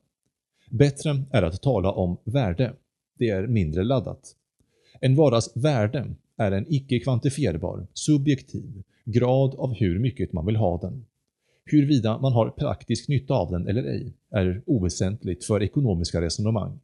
Bättre 0.71 1.23
är 1.31 1.43
att 1.43 1.62
tala 1.62 1.93
om 1.93 2.17
värde. 2.25 2.73
Det 3.19 3.29
är 3.29 3.47
mindre 3.47 3.85
laddat. 3.85 4.37
En 5.00 5.17
varas 5.17 5.50
värde 5.55 6.15
är 6.37 6.53
en 6.53 6.67
icke 6.69 6.99
kvantifierbar, 6.99 7.87
subjektiv 7.93 8.83
grad 9.05 9.55
av 9.55 9.75
hur 9.75 9.99
mycket 9.99 10.33
man 10.33 10.47
vill 10.47 10.57
ha 10.57 10.79
den. 10.79 11.07
Huruvida 11.65 12.19
man 12.19 12.33
har 12.33 12.50
praktisk 12.50 13.09
nytta 13.09 13.35
av 13.35 13.50
den 13.50 13.69
eller 13.69 13.83
ej 13.85 14.12
är 14.31 14.62
oväsentligt 14.67 15.45
för 15.45 15.62
ekonomiska 15.62 16.21
resonemang. 16.21 16.81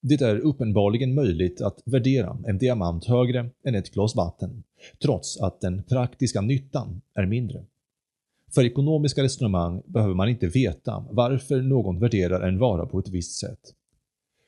Det 0.00 0.20
är 0.20 0.38
uppenbarligen 0.38 1.14
möjligt 1.14 1.60
att 1.60 1.82
värdera 1.84 2.38
en 2.46 2.58
diamant 2.58 3.04
högre 3.04 3.50
än 3.64 3.74
ett 3.74 3.94
glas 3.94 4.16
vatten, 4.16 4.62
trots 5.02 5.40
att 5.40 5.60
den 5.60 5.82
praktiska 5.82 6.40
nyttan 6.40 7.00
är 7.14 7.26
mindre. 7.26 7.64
För 8.54 8.64
ekonomiska 8.64 9.22
resonemang 9.22 9.82
behöver 9.86 10.14
man 10.14 10.28
inte 10.28 10.46
veta 10.46 11.04
varför 11.10 11.62
någon 11.62 12.00
värderar 12.00 12.48
en 12.48 12.58
vara 12.58 12.86
på 12.86 12.98
ett 12.98 13.08
visst 13.08 13.40
sätt. 13.40 13.74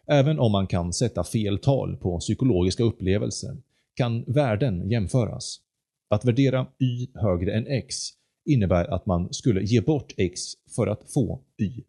Även 0.06 0.38
om 0.38 0.52
man 0.52 0.66
kan 0.66 0.92
sätta 0.92 1.24
fel 1.24 1.58
tal 1.58 1.96
på 1.96 2.18
psykologiska 2.18 2.82
upplevelser 2.82 3.56
kan 3.94 4.24
värden 4.26 4.90
jämföras. 4.90 5.60
Att 6.08 6.24
värdera 6.24 6.66
y 6.78 7.06
högre 7.14 7.52
än 7.52 7.66
x 7.66 7.96
innebär 8.44 8.94
att 8.94 9.06
man 9.06 9.32
skulle 9.32 9.62
ge 9.62 9.80
bort 9.80 10.14
x 10.16 10.40
för 10.76 10.86
att 10.86 11.12
få 11.12 11.40
y. 11.56 11.82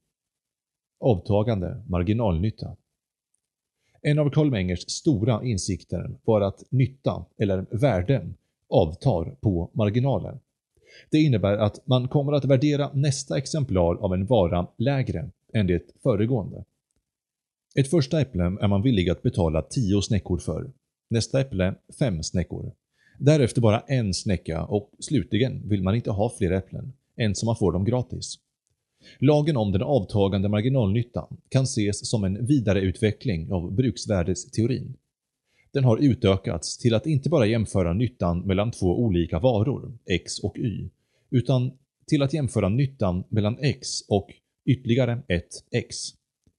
Avtagande 1.00 1.84
marginalnytta. 1.88 2.76
En 4.02 4.20
av 4.20 4.30
Karl 4.30 4.50
Mengers 4.50 4.90
stora 4.90 5.44
insikter 5.44 6.20
var 6.24 6.42
att 6.42 6.64
nytta, 6.72 7.26
eller 7.38 7.66
värde, 7.72 8.34
avtar 8.70 9.36
på 9.42 9.72
marginalen. 9.74 10.40
Det 11.10 11.18
innebär 11.18 11.58
att 11.58 11.88
man 11.88 12.08
kommer 12.08 12.34
att 12.34 12.46
värdera 12.46 12.92
nästa 12.94 13.38
exemplar 13.38 13.96
av 13.96 14.14
en 14.14 14.26
vara 14.26 14.68
lägre 14.78 15.30
än 15.54 15.68
det 15.68 15.84
föregående. 16.04 16.66
Ett 17.76 17.90
första 17.90 18.22
äpple 18.22 18.44
är 18.44 18.68
man 18.68 18.82
villig 18.82 19.10
att 19.10 19.24
betala 19.24 19.62
10 19.62 20.02
snäckor 20.02 20.38
för, 20.38 20.72
nästa 21.10 21.42
äpple 21.42 21.76
5 22.00 22.24
snäckor, 22.24 22.72
därefter 23.20 23.62
bara 23.62 23.80
en 23.80 24.14
snäcka 24.14 24.66
och 24.66 24.92
slutligen 25.00 25.70
vill 25.70 25.84
man 25.84 25.96
inte 25.96 26.12
ha 26.12 26.34
fler 26.38 26.52
äpplen, 26.52 26.94
än 27.18 27.36
som 27.36 27.46
man 27.46 27.56
får 27.56 27.72
dem 27.72 27.86
gratis. 27.86 28.40
Lagen 29.20 29.58
om 29.58 29.72
den 29.72 29.82
avtagande 29.82 30.50
marginalnyttan 30.50 31.38
kan 31.50 31.64
ses 31.64 32.10
som 32.10 32.24
en 32.24 32.46
vidareutveckling 32.46 33.52
av 33.52 33.72
bruksvärdesteorin. 33.72 34.94
Den 35.74 35.84
har 35.84 35.98
utökats 35.98 36.78
till 36.78 36.94
att 36.94 37.06
inte 37.06 37.30
bara 37.30 37.46
jämföra 37.46 37.94
nyttan 37.94 38.40
mellan 38.40 38.72
två 38.72 39.00
olika 39.00 39.40
varor, 39.40 39.98
x 40.06 40.40
och 40.40 40.58
y, 40.58 40.90
utan 41.30 41.72
till 42.08 42.22
att 42.22 42.34
jämföra 42.34 42.70
nyttan 42.70 43.24
mellan 43.30 43.58
x 43.60 43.88
och 44.10 44.28
ytterligare 44.66 45.22
ett 45.28 45.64
x. 45.72 45.96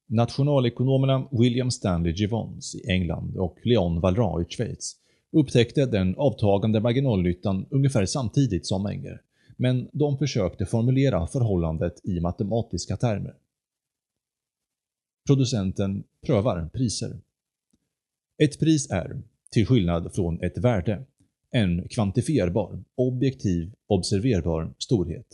Nationalekonomerna 0.07 1.29
William 1.31 1.71
Stanley 1.71 2.13
Givons 2.13 2.75
i 2.75 2.91
England 2.91 3.37
och 3.37 3.59
Leon 3.65 4.01
Valras 4.01 4.47
i 4.47 4.51
Schweiz 4.55 4.97
upptäckte 5.33 5.87
den 5.87 6.15
avtagande 6.17 6.81
marginalnyttan 6.81 7.67
ungefär 7.71 8.07
samtidigt 8.07 8.67
som 8.67 8.83
Menger, 8.83 9.21
men 9.57 9.89
de 9.93 10.19
försökte 10.19 10.67
formulera 10.67 11.27
förhållandet 11.27 12.01
i 12.05 12.21
matematiska 12.21 12.97
termer. 12.97 13.35
Producenten 15.27 16.05
prövar 16.27 16.71
priser. 16.73 17.21
Ett 18.39 18.61
pris 18.61 18.91
är, 18.91 19.23
till 19.51 19.67
skillnad 19.67 20.15
från 20.15 20.43
ett 20.43 20.59
värde, 20.59 21.05
en 21.51 21.89
kvantifierbar, 21.89 22.85
objektiv, 22.95 23.73
observerbar 23.87 24.75
storhet. 24.79 25.27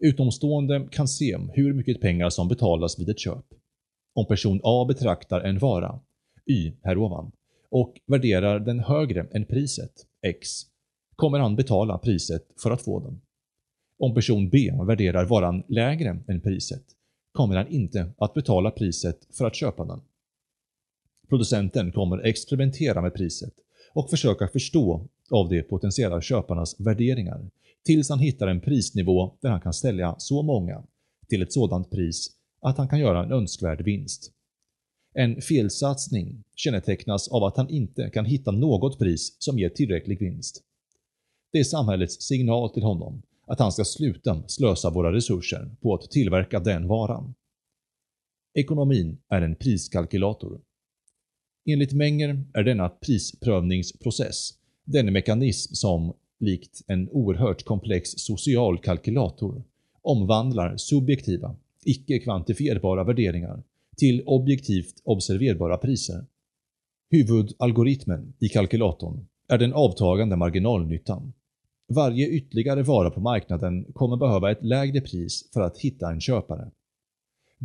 Utomstående 0.00 0.88
kan 0.90 1.08
se 1.08 1.38
hur 1.52 1.72
mycket 1.72 2.00
pengar 2.00 2.30
som 2.30 2.48
betalas 2.48 2.98
vid 2.98 3.08
ett 3.08 3.18
köp. 3.18 3.44
Om 4.14 4.26
person 4.26 4.60
A 4.62 4.84
betraktar 4.88 5.40
en 5.40 5.58
vara, 5.58 6.00
Y 6.46 6.72
här 6.82 6.98
ovan, 6.98 7.32
och 7.70 8.00
värderar 8.06 8.60
den 8.60 8.80
högre 8.80 9.26
än 9.32 9.44
priset, 9.44 9.92
X, 10.22 10.48
kommer 11.16 11.38
han 11.38 11.56
betala 11.56 11.98
priset 11.98 12.46
för 12.62 12.70
att 12.70 12.82
få 12.82 13.00
den. 13.00 13.20
Om 13.98 14.14
person 14.14 14.48
B 14.48 14.72
värderar 14.86 15.24
varan 15.24 15.62
lägre 15.68 16.18
än 16.28 16.40
priset 16.40 16.84
kommer 17.32 17.56
han 17.56 17.68
inte 17.68 18.12
att 18.18 18.34
betala 18.34 18.70
priset 18.70 19.18
för 19.38 19.44
att 19.46 19.54
köpa 19.54 19.84
den. 19.84 20.00
Producenten 21.28 21.92
kommer 21.92 22.18
experimentera 22.18 23.02
med 23.02 23.14
priset 23.14 23.54
och 23.92 24.10
försöka 24.10 24.48
förstå 24.48 25.08
av 25.30 25.48
de 25.48 25.62
potentiella 25.62 26.20
köparnas 26.20 26.80
värderingar 26.80 27.50
tills 27.84 28.08
han 28.08 28.18
hittar 28.18 28.46
en 28.46 28.60
prisnivå 28.60 29.34
där 29.40 29.50
han 29.50 29.60
kan 29.60 29.72
sälja 29.72 30.14
så 30.18 30.42
många 30.42 30.84
till 31.28 31.42
ett 31.42 31.52
sådant 31.52 31.90
pris 31.90 32.30
att 32.60 32.78
han 32.78 32.88
kan 32.88 32.98
göra 32.98 33.24
en 33.24 33.32
önskvärd 33.32 33.84
vinst. 33.84 34.30
En 35.14 35.40
felsatsning 35.40 36.44
kännetecknas 36.54 37.28
av 37.28 37.44
att 37.44 37.56
han 37.56 37.68
inte 37.68 38.10
kan 38.10 38.24
hitta 38.24 38.50
något 38.50 38.98
pris 38.98 39.36
som 39.38 39.58
ger 39.58 39.68
tillräcklig 39.68 40.20
vinst. 40.20 40.62
Det 41.52 41.58
är 41.58 41.64
samhällets 41.64 42.22
signal 42.22 42.70
till 42.70 42.82
honom 42.82 43.22
att 43.46 43.58
han 43.58 43.72
ska 43.72 43.84
sluta 43.84 44.42
slösa 44.48 44.90
våra 44.90 45.12
resurser 45.12 45.76
på 45.82 45.94
att 45.94 46.10
tillverka 46.10 46.60
den 46.60 46.88
varan. 46.88 47.34
Ekonomin 48.54 49.18
är 49.28 49.42
en 49.42 49.56
priskalkylator. 49.56 50.60
Enligt 51.66 51.92
Menger 51.92 52.44
är 52.52 52.62
denna 52.62 52.88
prisprövningsprocess 52.88 54.50
den 54.84 55.12
mekanism 55.12 55.74
som, 55.74 56.12
likt 56.38 56.82
en 56.86 57.10
oerhört 57.10 57.64
komplex 57.64 58.10
social 58.10 58.78
kalkylator, 58.78 59.62
omvandlar 60.02 60.76
subjektiva, 60.76 61.56
icke 61.84 62.18
kvantifierbara 62.18 63.04
värderingar 63.04 63.62
till 63.96 64.22
objektivt 64.26 64.94
observerbara 65.04 65.76
priser. 65.76 66.24
Huvudalgoritmen 67.10 68.34
i 68.38 68.48
kalkylatorn 68.48 69.26
är 69.48 69.58
den 69.58 69.72
avtagande 69.72 70.36
marginalnyttan. 70.36 71.32
Varje 71.88 72.28
ytterligare 72.28 72.82
vara 72.82 73.10
på 73.10 73.20
marknaden 73.20 73.84
kommer 73.92 74.16
behöva 74.16 74.50
ett 74.50 74.64
lägre 74.64 75.00
pris 75.00 75.50
för 75.52 75.60
att 75.60 75.78
hitta 75.78 76.10
en 76.10 76.20
köpare. 76.20 76.70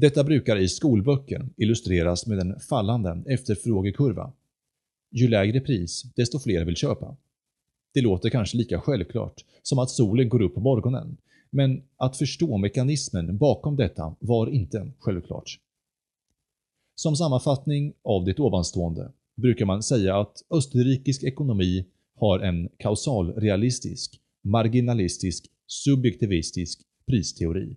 Detta 0.02 0.24
brukar 0.24 0.58
i 0.58 0.68
skolböcker 0.68 1.50
illustreras 1.58 2.28
med 2.28 2.40
en 2.40 2.60
fallande 2.60 3.24
efterfrågekurva. 3.28 4.34
Ju 5.12 5.28
lägre 5.28 5.60
pris, 5.60 6.04
desto 6.16 6.40
fler 6.40 6.66
vill 6.66 6.76
köpa. 6.76 7.18
Det 7.94 8.02
låter 8.02 8.30
kanske 8.30 8.58
lika 8.58 8.82
självklart 8.82 9.46
som 9.64 9.80
att 9.80 9.90
solen 9.90 10.30
går 10.30 10.42
upp 10.42 10.54
på 10.54 10.60
morgonen, 10.60 11.18
men 11.50 11.84
att 11.98 12.18
förstå 12.18 12.58
mekanismen 12.58 13.38
bakom 13.38 13.76
detta 13.76 14.16
var 14.20 14.48
inte 14.48 14.92
självklart. 15.00 15.60
Som 16.96 17.16
sammanfattning 17.16 17.94
av 18.04 18.26
det 18.26 18.40
ovanstående 18.40 19.12
brukar 19.36 19.66
man 19.66 19.84
säga 19.84 20.20
att 20.20 20.44
österrikisk 20.50 21.24
ekonomi 21.24 21.86
har 22.16 22.40
en 22.40 22.70
kausalrealistisk, 22.78 24.22
marginalistisk, 24.42 25.46
subjektivistisk 25.68 26.82
pristeori. 27.08 27.76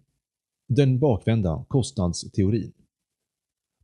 Den 0.77 0.99
bakvända 0.99 1.65
kostnadsteorin. 1.69 2.73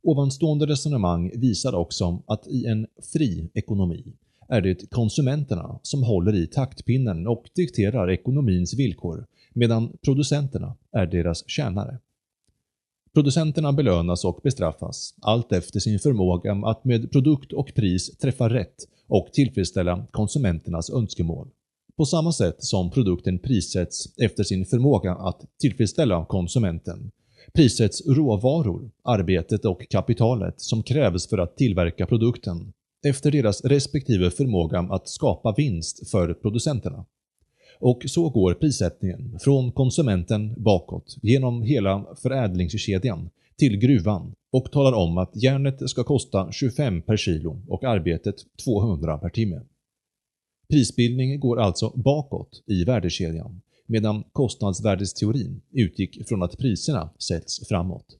Ovanstående 0.03 0.65
resonemang 0.65 1.31
visar 1.35 1.75
också 1.75 2.23
att 2.27 2.47
i 2.47 2.65
en 2.65 2.87
fri 3.13 3.49
ekonomi 3.53 4.13
är 4.47 4.61
det 4.61 4.89
konsumenterna 4.89 5.79
som 5.83 6.03
håller 6.03 6.35
i 6.35 6.47
taktpinnen 6.47 7.27
och 7.27 7.49
dikterar 7.55 8.11
ekonomins 8.11 8.73
villkor 8.73 9.25
medan 9.53 9.97
producenterna 10.01 10.75
är 10.91 11.05
deras 11.05 11.49
tjänare. 11.49 11.99
Producenterna 13.13 13.73
belönas 13.73 14.25
och 14.25 14.39
bestraffas, 14.43 15.15
allt 15.21 15.51
efter 15.51 15.79
sin 15.79 15.99
förmåga 15.99 16.53
att 16.53 16.85
med 16.85 17.11
produkt 17.11 17.53
och 17.53 17.71
pris 17.75 18.17
träffa 18.17 18.49
rätt 18.49 18.75
och 19.07 19.29
tillfredsställa 19.33 20.07
konsumenternas 20.11 20.89
önskemål. 20.89 21.49
På 21.99 22.05
samma 22.05 22.31
sätt 22.31 22.55
som 22.63 22.91
produkten 22.91 23.39
prissätts 23.39 24.17
efter 24.17 24.43
sin 24.43 24.65
förmåga 24.65 25.11
att 25.11 25.41
tillfredsställa 25.61 26.25
konsumenten, 26.25 27.11
prissätts 27.53 28.07
råvaror, 28.07 28.91
arbetet 29.03 29.65
och 29.65 29.89
kapitalet 29.89 30.61
som 30.61 30.83
krävs 30.83 31.29
för 31.29 31.37
att 31.37 31.57
tillverka 31.57 32.05
produkten 32.05 32.73
efter 33.05 33.31
deras 33.31 33.65
respektive 33.65 34.31
förmåga 34.31 34.79
att 34.79 35.09
skapa 35.09 35.53
vinst 35.57 36.09
för 36.09 36.33
producenterna. 36.33 37.05
Och 37.79 38.03
så 38.07 38.29
går 38.29 38.53
prissättningen 38.53 39.39
från 39.41 39.71
konsumenten 39.71 40.53
bakåt 40.57 41.17
genom 41.21 41.61
hela 41.61 42.05
förädlingskedjan 42.21 43.29
till 43.57 43.77
gruvan 43.77 44.33
och 44.51 44.71
talar 44.71 44.93
om 44.93 45.17
att 45.17 45.43
järnet 45.43 45.89
ska 45.89 46.03
kosta 46.03 46.51
25 46.51 47.01
per 47.01 47.17
kilo 47.17 47.61
och 47.67 47.83
arbetet 47.83 48.35
200 48.65 49.17
per 49.17 49.29
timme. 49.29 49.61
Prisbildning 50.69 51.39
går 51.39 51.59
alltså 51.59 51.93
bakåt 51.95 52.63
i 52.65 52.83
värdekedjan, 52.83 53.61
medan 53.85 54.23
kostnadsvärdesteorin 54.31 55.61
utgick 55.71 56.27
från 56.27 56.43
att 56.43 56.57
priserna 56.57 57.09
sätts 57.19 57.67
framåt. 57.67 58.17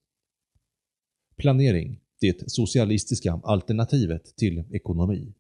Planering, 1.38 2.00
det 2.22 2.52
socialistiska 2.52 3.40
alternativet 3.44 4.36
till 4.38 4.64
ekonomi. 4.72 5.34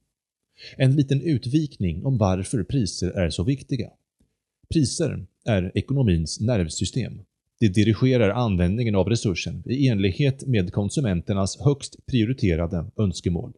En 0.77 0.95
liten 0.95 1.21
utvikning 1.21 2.05
om 2.05 2.17
varför 2.17 2.63
priser 2.63 3.11
är 3.11 3.29
så 3.29 3.43
viktiga. 3.43 3.89
Priser 4.69 5.25
är 5.45 5.71
ekonomins 5.75 6.39
nervsystem. 6.39 7.21
Det 7.59 7.67
dirigerar 7.67 8.29
användningen 8.29 8.95
av 8.95 9.09
resursen 9.09 9.63
i 9.65 9.87
enlighet 9.87 10.47
med 10.47 10.73
konsumenternas 10.73 11.57
högst 11.59 12.05
prioriterade 12.05 12.85
önskemål. 12.97 13.53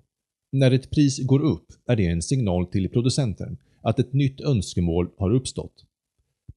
När 0.51 0.71
ett 0.71 0.91
pris 0.91 1.19
går 1.19 1.39
upp 1.39 1.65
är 1.87 1.95
det 1.95 2.07
en 2.07 2.21
signal 2.21 2.65
till 2.65 2.89
producenten 2.89 3.57
att 3.81 3.99
ett 3.99 4.13
nytt 4.13 4.41
önskemål 4.41 5.09
har 5.17 5.33
uppstått. 5.33 5.85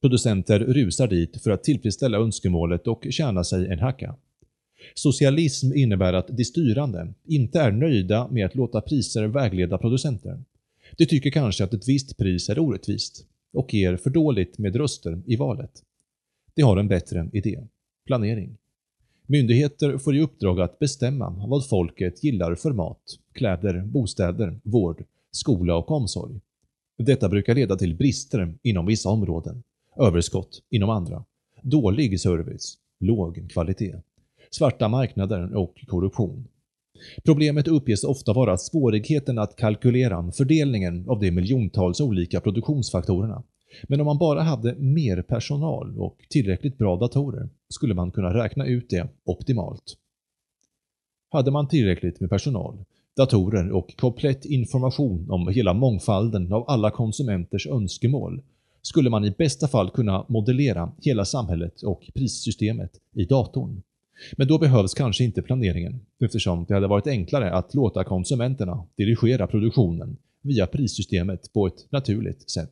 Producenter 0.01 0.59
rusar 0.59 1.07
dit 1.07 1.41
för 1.43 1.51
att 1.51 1.63
tillfredsställa 1.63 2.17
önskemålet 2.17 2.87
och 2.87 3.07
tjäna 3.09 3.43
sig 3.43 3.67
en 3.67 3.79
hacka. 3.79 4.15
Socialism 4.93 5.73
innebär 5.73 6.13
att 6.13 6.37
de 6.37 6.45
styrande 6.45 7.13
inte 7.27 7.59
är 7.59 7.71
nöjda 7.71 8.27
med 8.31 8.45
att 8.45 8.55
låta 8.55 8.81
priser 8.81 9.27
vägleda 9.27 9.77
producenter. 9.77 10.43
De 10.97 11.05
tycker 11.05 11.29
kanske 11.29 11.63
att 11.63 11.73
ett 11.73 11.87
visst 11.87 12.17
pris 12.17 12.49
är 12.49 12.59
orättvist 12.59 13.25
och 13.53 13.73
ger 13.73 13.97
för 13.97 14.09
dåligt 14.09 14.57
med 14.57 14.75
röster 14.75 15.21
i 15.25 15.35
valet. 15.35 15.71
De 16.55 16.61
har 16.61 16.77
en 16.77 16.87
bättre 16.87 17.29
idé. 17.33 17.59
Planering. 18.05 18.57
Myndigheter 19.27 19.97
får 19.97 20.15
i 20.15 20.21
uppdrag 20.21 20.61
att 20.61 20.79
bestämma 20.79 21.29
vad 21.47 21.69
folket 21.69 22.23
gillar 22.23 22.55
för 22.55 22.71
mat, 22.71 23.01
kläder, 23.33 23.81
bostäder, 23.85 24.59
vård, 24.63 25.03
skola 25.31 25.77
och 25.77 25.91
omsorg. 25.91 26.39
Detta 26.97 27.29
brukar 27.29 27.55
leda 27.55 27.75
till 27.75 27.95
brister 27.95 28.57
inom 28.63 28.85
vissa 28.85 29.09
områden, 29.09 29.63
överskott 29.99 30.61
inom 30.69 30.89
andra, 30.89 31.25
dålig 31.61 32.19
service, 32.21 32.77
låg 32.99 33.49
kvalitet, 33.51 33.95
svarta 34.51 34.87
marknader 34.87 35.55
och 35.55 35.85
korruption. 35.87 36.47
Problemet 37.23 37.67
uppges 37.67 38.03
ofta 38.03 38.33
vara 38.33 38.57
svårigheten 38.57 39.39
att 39.39 39.55
kalkylera 39.55 40.31
fördelningen 40.31 41.09
av 41.09 41.19
de 41.19 41.31
miljontals 41.31 42.01
olika 42.01 42.41
produktionsfaktorerna. 42.41 43.43
Men 43.83 43.99
om 43.99 44.05
man 44.05 44.17
bara 44.17 44.41
hade 44.41 44.75
mer 44.75 45.21
personal 45.21 45.97
och 45.97 46.17
tillräckligt 46.29 46.77
bra 46.77 46.97
datorer 46.97 47.49
skulle 47.69 47.93
man 47.93 48.11
kunna 48.11 48.33
räkna 48.33 48.65
ut 48.65 48.89
det 48.89 49.07
optimalt. 49.25 49.97
Hade 51.31 51.51
man 51.51 51.67
tillräckligt 51.67 52.19
med 52.19 52.29
personal, 52.29 52.85
datorer 53.17 53.71
och 53.71 53.97
komplett 53.97 54.45
information 54.45 55.31
om 55.31 55.47
hela 55.47 55.73
mångfalden 55.73 56.53
av 56.53 56.69
alla 56.69 56.91
konsumenters 56.91 57.67
önskemål 57.67 58.41
skulle 58.81 59.09
man 59.09 59.25
i 59.25 59.31
bästa 59.31 59.67
fall 59.67 59.89
kunna 59.89 60.25
modellera 60.27 60.91
hela 61.01 61.25
samhället 61.25 61.81
och 61.81 62.09
prissystemet 62.13 62.91
i 63.15 63.25
datorn. 63.25 63.81
Men 64.37 64.47
då 64.47 64.57
behövs 64.57 64.93
kanske 64.93 65.23
inte 65.23 65.41
planeringen, 65.41 65.99
eftersom 66.19 66.65
det 66.67 66.73
hade 66.73 66.87
varit 66.87 67.07
enklare 67.07 67.53
att 67.53 67.73
låta 67.73 68.03
konsumenterna 68.03 68.85
dirigera 68.97 69.47
produktionen 69.47 70.17
via 70.41 70.67
prissystemet 70.67 71.53
på 71.53 71.67
ett 71.67 71.91
naturligt 71.91 72.49
sätt. 72.49 72.71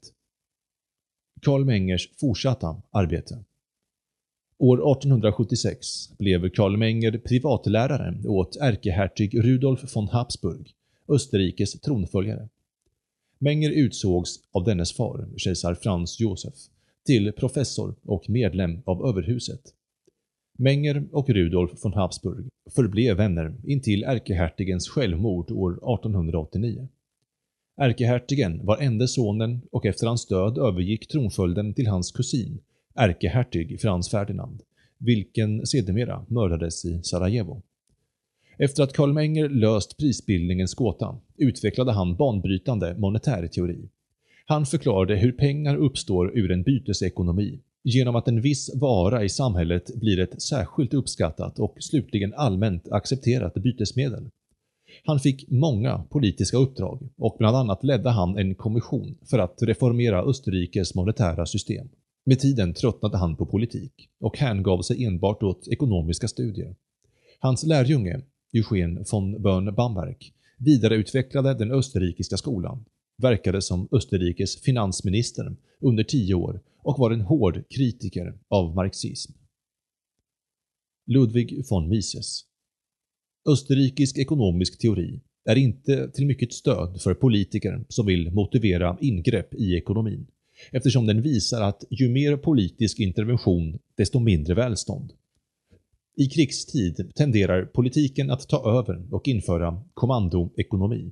Karl 1.44 1.66
Mengers 1.66 2.10
fortsatta 2.20 2.82
arbete 2.92 3.44
År 4.58 4.92
1876 4.92 6.18
blev 6.18 6.50
Karl 6.50 6.78
Menger 6.78 7.18
privatlärare 7.18 8.28
åt 8.28 8.58
ärkehertig 8.62 9.44
Rudolf 9.46 9.96
von 9.96 10.08
Habsburg, 10.08 10.72
Österrikes 11.08 11.82
tronföljare. 11.82 12.50
Menger 13.40 13.70
utsågs 13.70 14.40
av 14.52 14.64
dennes 14.64 14.94
far, 14.94 15.30
kejsar 15.38 15.76
Frans 15.76 16.20
Josef, 16.20 16.54
till 17.06 17.32
professor 17.32 17.96
och 18.04 18.30
medlem 18.30 18.82
av 18.86 19.06
överhuset. 19.10 19.62
Menger 20.58 21.08
och 21.12 21.30
Rudolf 21.30 21.84
von 21.84 21.94
Habsburg 21.94 22.48
förblev 22.76 23.18
vänner 23.18 23.56
intill 23.64 24.04
ärkehertigens 24.04 24.90
självmord 24.90 25.52
år 25.52 25.72
1889. 25.72 26.88
Ärkehertigen 27.78 28.66
var 28.66 28.78
ende 28.78 29.08
sonen 29.08 29.62
och 29.72 29.86
efter 29.86 30.08
hans 30.08 30.28
död 30.28 30.58
övergick 30.58 31.08
tronföljden 31.08 31.74
till 31.74 31.88
hans 31.88 32.12
kusin, 32.12 32.60
ärkehertig 32.96 33.82
Frans 33.82 34.10
Ferdinand, 34.10 34.62
vilken 34.98 35.66
sedermera 35.66 36.26
mördades 36.30 36.86
i 36.86 37.04
Sarajevo. 37.04 37.62
Efter 38.58 38.84
att 38.84 38.94
Karl 38.94 39.14
Menger 39.14 39.50
löst 39.50 39.98
prisbildningens 39.98 40.74
gåta 40.74 41.18
utvecklade 41.38 41.92
han 41.92 42.16
banbrytande 42.16 42.96
monetär 42.98 43.48
teori. 43.48 43.90
Han 44.46 44.66
förklarade 44.66 45.16
hur 45.16 45.32
pengar 45.32 45.76
uppstår 45.76 46.38
ur 46.38 46.52
en 46.52 46.64
bytesekonomi 46.64 47.60
genom 47.84 48.16
att 48.16 48.28
en 48.28 48.42
viss 48.42 48.76
vara 48.76 49.24
i 49.24 49.30
samhället 49.30 49.96
blir 49.96 50.20
ett 50.20 50.42
särskilt 50.42 50.94
uppskattat 50.94 51.60
och 51.60 51.76
slutligen 51.80 52.34
allmänt 52.34 52.92
accepterat 52.92 53.54
bytesmedel. 53.54 54.30
Han 55.04 55.20
fick 55.20 55.50
många 55.50 55.98
politiska 56.10 56.58
uppdrag 56.58 57.10
och 57.18 57.36
bland 57.40 57.58
annat 57.58 57.84
ledde 57.84 58.10
han 58.10 58.38
en 58.38 58.56
kommission 58.56 59.18
för 59.30 59.40
att 59.40 59.62
reformera 59.62 60.24
Österrikes 60.24 60.96
monetära 60.96 61.46
system. 61.46 61.90
Med 62.26 62.40
tiden 62.40 62.74
tröttnade 62.74 63.18
han 63.18 63.36
på 63.36 63.46
politik 63.46 64.10
och 64.20 64.38
hängav 64.38 64.82
sig 64.82 65.06
enbart 65.06 65.44
åt 65.44 65.68
ekonomiska 65.68 66.28
studier. 66.28 66.76
Hans 67.40 67.64
lärjunge, 67.64 68.22
Eugen 68.54 69.06
von 69.12 69.42
Börn 69.42 69.76
Bamberg 69.76 70.18
vidareutvecklade 70.58 71.54
den 71.54 71.72
österrikiska 71.72 72.38
skolan, 72.38 72.86
verkade 73.18 73.62
som 73.62 73.88
Österrikes 73.92 74.62
finansminister 74.62 75.56
under 75.80 76.04
tio 76.04 76.34
år 76.34 76.62
och 76.84 77.00
var 77.00 77.12
en 77.12 77.22
hård 77.22 77.64
kritiker 77.70 78.38
av 78.50 78.76
marxism. 78.76 79.34
Ludwig 81.08 81.66
von 81.70 81.90
Mises 81.90 82.46
Österrikisk 83.46 84.18
ekonomisk 84.18 84.78
teori 84.78 85.20
är 85.46 85.56
inte 85.56 86.12
till 86.12 86.26
mycket 86.26 86.54
stöd 86.54 87.02
för 87.02 87.14
politiker 87.14 87.86
som 87.90 88.06
vill 88.06 88.32
motivera 88.32 88.98
ingrepp 89.02 89.54
i 89.54 89.76
ekonomin, 89.76 90.28
eftersom 90.72 91.06
den 91.06 91.22
visar 91.22 91.62
att 91.62 91.84
ju 91.90 92.10
mer 92.10 92.38
politisk 92.38 93.00
intervention, 93.00 93.80
desto 93.98 94.20
mindre 94.20 94.54
välstånd. 94.54 95.14
I 96.18 96.26
krigstid 96.26 97.12
tenderar 97.16 97.66
politiken 97.66 98.32
att 98.32 98.50
ta 98.50 98.80
över 98.80 99.14
och 99.14 99.28
införa 99.28 99.82
kommandoekonomi. 99.94 101.12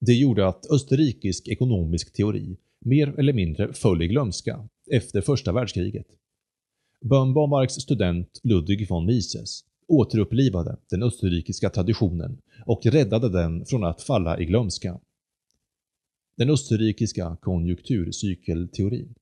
Det 0.00 0.14
gjorde 0.14 0.48
att 0.48 0.66
österrikisk 0.70 1.48
ekonomisk 1.48 2.12
teori 2.12 2.56
mer 2.80 3.18
eller 3.18 3.32
mindre 3.32 3.72
föll 3.72 4.02
i 4.02 4.08
glömska 4.08 4.68
efter 4.90 5.20
första 5.20 5.52
världskriget. 5.52 6.06
Böhm 7.00 7.34
Bamarks 7.34 7.74
student 7.74 8.40
Ludwig 8.42 8.88
von 8.88 9.06
Mises 9.06 9.64
återupplivade 9.88 10.76
den 10.90 11.02
österrikiska 11.02 11.70
traditionen 11.70 12.38
och 12.66 12.86
räddade 12.86 13.28
den 13.28 13.64
från 13.64 13.84
att 13.84 14.02
falla 14.02 14.40
i 14.40 14.44
glömska. 14.44 15.00
Den 16.36 16.50
österrikiska 16.50 17.36
konjunkturcykelteorin. 17.40 19.14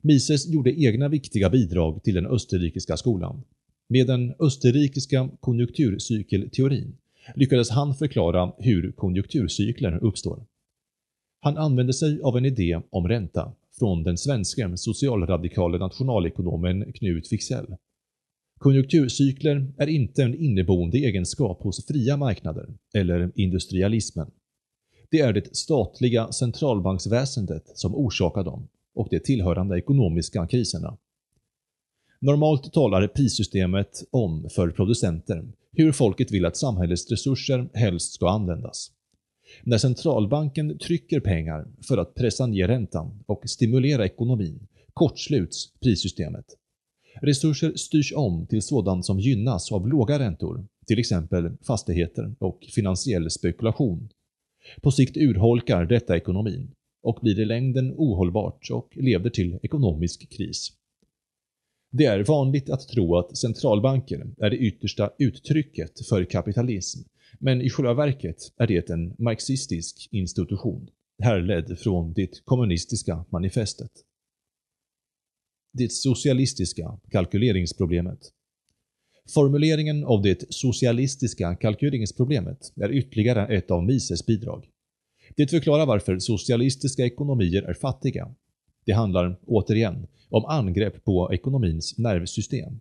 Mises 0.00 0.46
gjorde 0.46 0.80
egna 0.80 1.08
viktiga 1.08 1.50
bidrag 1.50 2.02
till 2.04 2.14
den 2.14 2.26
österrikiska 2.26 2.96
skolan. 2.96 3.42
Med 3.88 4.06
den 4.06 4.34
österrikiska 4.38 5.30
konjunkturcykelteorin 5.40 6.96
lyckades 7.34 7.70
han 7.70 7.94
förklara 7.94 8.52
hur 8.58 8.92
konjunkturcykler 8.92 10.04
uppstår. 10.04 10.46
Han 11.40 11.56
använde 11.56 11.92
sig 11.92 12.20
av 12.22 12.36
en 12.36 12.44
idé 12.44 12.80
om 12.90 13.08
ränta 13.08 13.52
från 13.78 14.02
den 14.02 14.18
svenska 14.18 14.76
socialradikale 14.76 15.78
nationalekonomen 15.78 16.92
Knut 16.92 17.28
Fixell 17.28 17.76
Konjunkturcykler 18.58 19.72
är 19.78 19.86
inte 19.86 20.22
en 20.22 20.34
inneboende 20.34 20.98
egenskap 20.98 21.62
hos 21.62 21.86
fria 21.86 22.16
marknader 22.16 22.68
eller 22.94 23.32
industrialismen. 23.34 24.30
Det 25.10 25.20
är 25.20 25.32
det 25.32 25.56
statliga 25.56 26.32
centralbanksväsendet 26.32 27.64
som 27.74 27.94
orsakar 27.94 28.44
dem 28.44 28.68
och 28.94 29.08
de 29.10 29.20
tillhörande 29.20 29.78
ekonomiska 29.78 30.46
kriserna. 30.46 30.96
Normalt 32.20 32.72
talar 32.72 33.06
prissystemet 33.06 34.04
om 34.10 34.48
för 34.50 34.70
producenter 34.70 35.44
hur 35.72 35.92
folket 35.92 36.30
vill 36.30 36.46
att 36.46 36.56
samhällets 36.56 37.10
resurser 37.10 37.68
helst 37.74 38.12
ska 38.12 38.30
användas. 38.30 38.90
När 39.62 39.78
centralbanken 39.78 40.78
trycker 40.78 41.20
pengar 41.20 41.66
för 41.88 41.98
att 41.98 42.14
pressa 42.14 42.46
ner 42.46 42.68
räntan 42.68 43.24
och 43.26 43.42
stimulera 43.46 44.04
ekonomin 44.04 44.66
kortsluts 44.94 45.72
prissystemet. 45.80 46.44
Resurser 47.22 47.72
styrs 47.76 48.12
om 48.16 48.46
till 48.46 48.62
sådant 48.62 49.06
som 49.06 49.20
gynnas 49.20 49.72
av 49.72 49.88
låga 49.88 50.18
räntor, 50.18 50.66
till 50.86 50.98
exempel 50.98 51.56
fastigheter 51.62 52.34
och 52.38 52.66
finansiell 52.74 53.30
spekulation. 53.30 54.08
På 54.82 54.90
sikt 54.90 55.16
urholkar 55.16 55.84
detta 55.84 56.16
ekonomin 56.16 56.70
och 57.02 57.18
blir 57.22 57.40
i 57.40 57.44
längden 57.44 57.94
ohållbart 57.96 58.70
och 58.70 58.96
leder 58.96 59.30
till 59.30 59.58
ekonomisk 59.62 60.30
kris. 60.30 60.72
Det 61.90 62.04
är 62.04 62.24
vanligt 62.24 62.70
att 62.70 62.88
tro 62.88 63.16
att 63.16 63.36
centralbanker 63.36 64.26
är 64.38 64.50
det 64.50 64.56
yttersta 64.56 65.10
uttrycket 65.18 66.06
för 66.08 66.24
kapitalism, 66.24 67.00
men 67.38 67.62
i 67.62 67.70
själva 67.70 67.94
verket 67.94 68.36
är 68.56 68.66
det 68.66 68.90
en 68.90 69.14
marxistisk 69.18 70.08
institution, 70.10 70.88
härledd 71.22 71.78
från 71.78 72.12
det 72.12 72.44
kommunistiska 72.44 73.24
manifestet. 73.28 73.90
Det 75.72 75.92
socialistiska 75.92 76.98
kalkyleringsproblemet. 77.10 78.18
Formuleringen 79.34 80.04
av 80.04 80.22
det 80.22 80.54
socialistiska 80.54 81.56
kalkyleringsproblemet 81.56 82.72
är 82.76 82.92
ytterligare 82.92 83.56
ett 83.56 83.70
av 83.70 83.84
Mises 83.84 84.26
bidrag. 84.26 84.68
Det 85.36 85.50
förklarar 85.50 85.86
varför 85.86 86.18
socialistiska 86.18 87.04
ekonomier 87.04 87.62
är 87.62 87.74
fattiga. 87.74 88.34
Det 88.86 88.92
handlar, 88.92 89.38
återigen, 89.46 90.06
om 90.30 90.44
angrepp 90.44 91.04
på 91.04 91.30
ekonomins 91.32 91.98
nervsystem. 91.98 92.80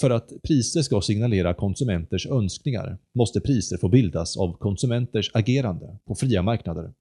För 0.00 0.10
att 0.10 0.32
priser 0.42 0.82
ska 0.82 1.00
signalera 1.00 1.54
konsumenters 1.54 2.26
önskningar 2.26 2.98
måste 3.14 3.40
priser 3.40 3.76
få 3.76 3.88
bildas 3.88 4.36
av 4.36 4.56
konsumenters 4.58 5.30
agerande 5.34 5.98
på 6.04 6.14
fria 6.14 6.42
marknader. 6.42 6.92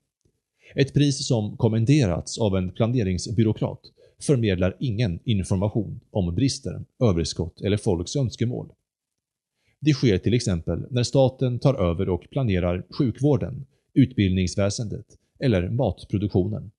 Ett 0.75 0.93
pris 0.93 1.27
som 1.27 1.57
kommenderats 1.57 2.39
av 2.39 2.57
en 2.57 2.71
planeringsbyråkrat 2.71 3.81
förmedlar 4.21 4.77
ingen 4.79 5.19
information 5.23 5.99
om 6.11 6.35
brister, 6.35 6.85
överskott 6.99 7.61
eller 7.61 7.77
folks 7.77 8.15
önskemål. 8.15 8.71
Det 9.79 9.93
sker 9.93 10.17
till 10.17 10.33
exempel 10.33 10.85
när 10.89 11.03
staten 11.03 11.59
tar 11.59 11.73
över 11.73 12.09
och 12.09 12.27
planerar 12.31 12.85
sjukvården, 12.89 13.65
utbildningsväsendet 13.93 15.05
eller 15.39 15.69
matproduktionen. 15.69 16.71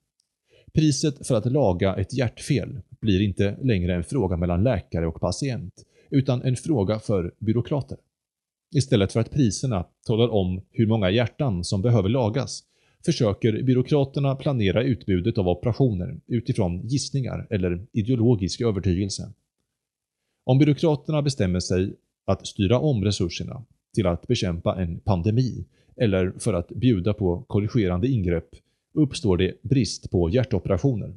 Priset 0.73 1.27
för 1.27 1.35
att 1.35 1.53
laga 1.53 1.97
ett 1.97 2.15
hjärtfel 2.15 2.81
blir 3.01 3.21
inte 3.23 3.57
längre 3.63 3.95
en 3.95 4.05
fråga 4.05 4.37
mellan 4.37 4.63
läkare 4.63 5.07
och 5.07 5.21
patient, 5.21 5.75
utan 6.11 6.43
en 6.43 6.57
fråga 6.57 6.99
för 6.99 7.35
byråkrater. 7.39 7.99
Istället 8.75 9.13
för 9.13 9.21
att 9.21 9.31
priserna 9.31 9.87
talar 10.07 10.29
om 10.29 10.63
hur 10.71 10.87
många 10.87 11.11
hjärtan 11.11 11.65
som 11.65 11.83
behöver 11.83 12.09
lagas 12.09 12.63
försöker 13.05 13.63
byråkraterna 13.63 14.35
planera 14.35 14.83
utbudet 14.83 15.39
av 15.39 15.49
operationer 15.49 16.21
utifrån 16.27 16.87
gissningar 16.87 17.47
eller 17.51 17.87
ideologisk 17.93 18.61
övertygelse. 18.61 19.33
Om 20.45 20.59
byråkraterna 20.59 21.23
bestämmer 21.23 21.61
sig 21.61 21.95
att 22.25 22.47
styra 22.47 22.79
om 22.79 23.05
resurserna 23.05 23.65
till 23.95 24.07
att 24.07 24.27
bekämpa 24.27 24.83
en 24.83 25.01
pandemi 25.01 25.65
eller 25.97 26.33
för 26.39 26.55
att 26.55 26.69
bjuda 26.69 27.15
på 27.15 27.45
korrigerande 27.49 28.09
ingrepp 28.09 28.49
uppstår 28.95 29.37
det 29.37 29.63
brist 29.63 30.11
på 30.11 30.31
hjärtoperationer. 30.31 31.17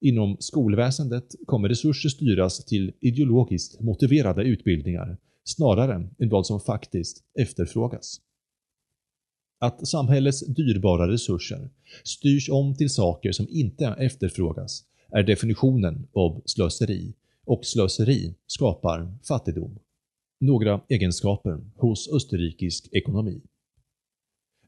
Inom 0.00 0.36
skolväsendet 0.40 1.34
kommer 1.46 1.68
resurser 1.68 2.08
styras 2.08 2.64
till 2.64 2.92
ideologiskt 3.00 3.80
motiverade 3.80 4.42
utbildningar 4.42 5.16
snarare 5.44 6.08
än 6.18 6.28
vad 6.28 6.46
som 6.46 6.60
faktiskt 6.60 7.24
efterfrågas. 7.38 8.20
Att 9.62 9.88
samhällets 9.88 10.46
dyrbara 10.46 11.12
resurser 11.12 11.70
styrs 12.04 12.48
om 12.50 12.74
till 12.74 12.90
saker 12.90 13.32
som 13.32 13.46
inte 13.50 13.86
efterfrågas 13.86 14.84
är 15.12 15.22
definitionen 15.22 16.08
av 16.12 16.42
slöseri 16.44 17.14
och 17.44 17.64
slöseri 17.64 18.34
skapar 18.46 19.18
fattigdom. 19.28 19.78
Några 20.40 20.80
egenskaper 20.88 21.60
hos 21.76 22.12
österrikisk 22.12 22.88
ekonomi. 22.92 23.40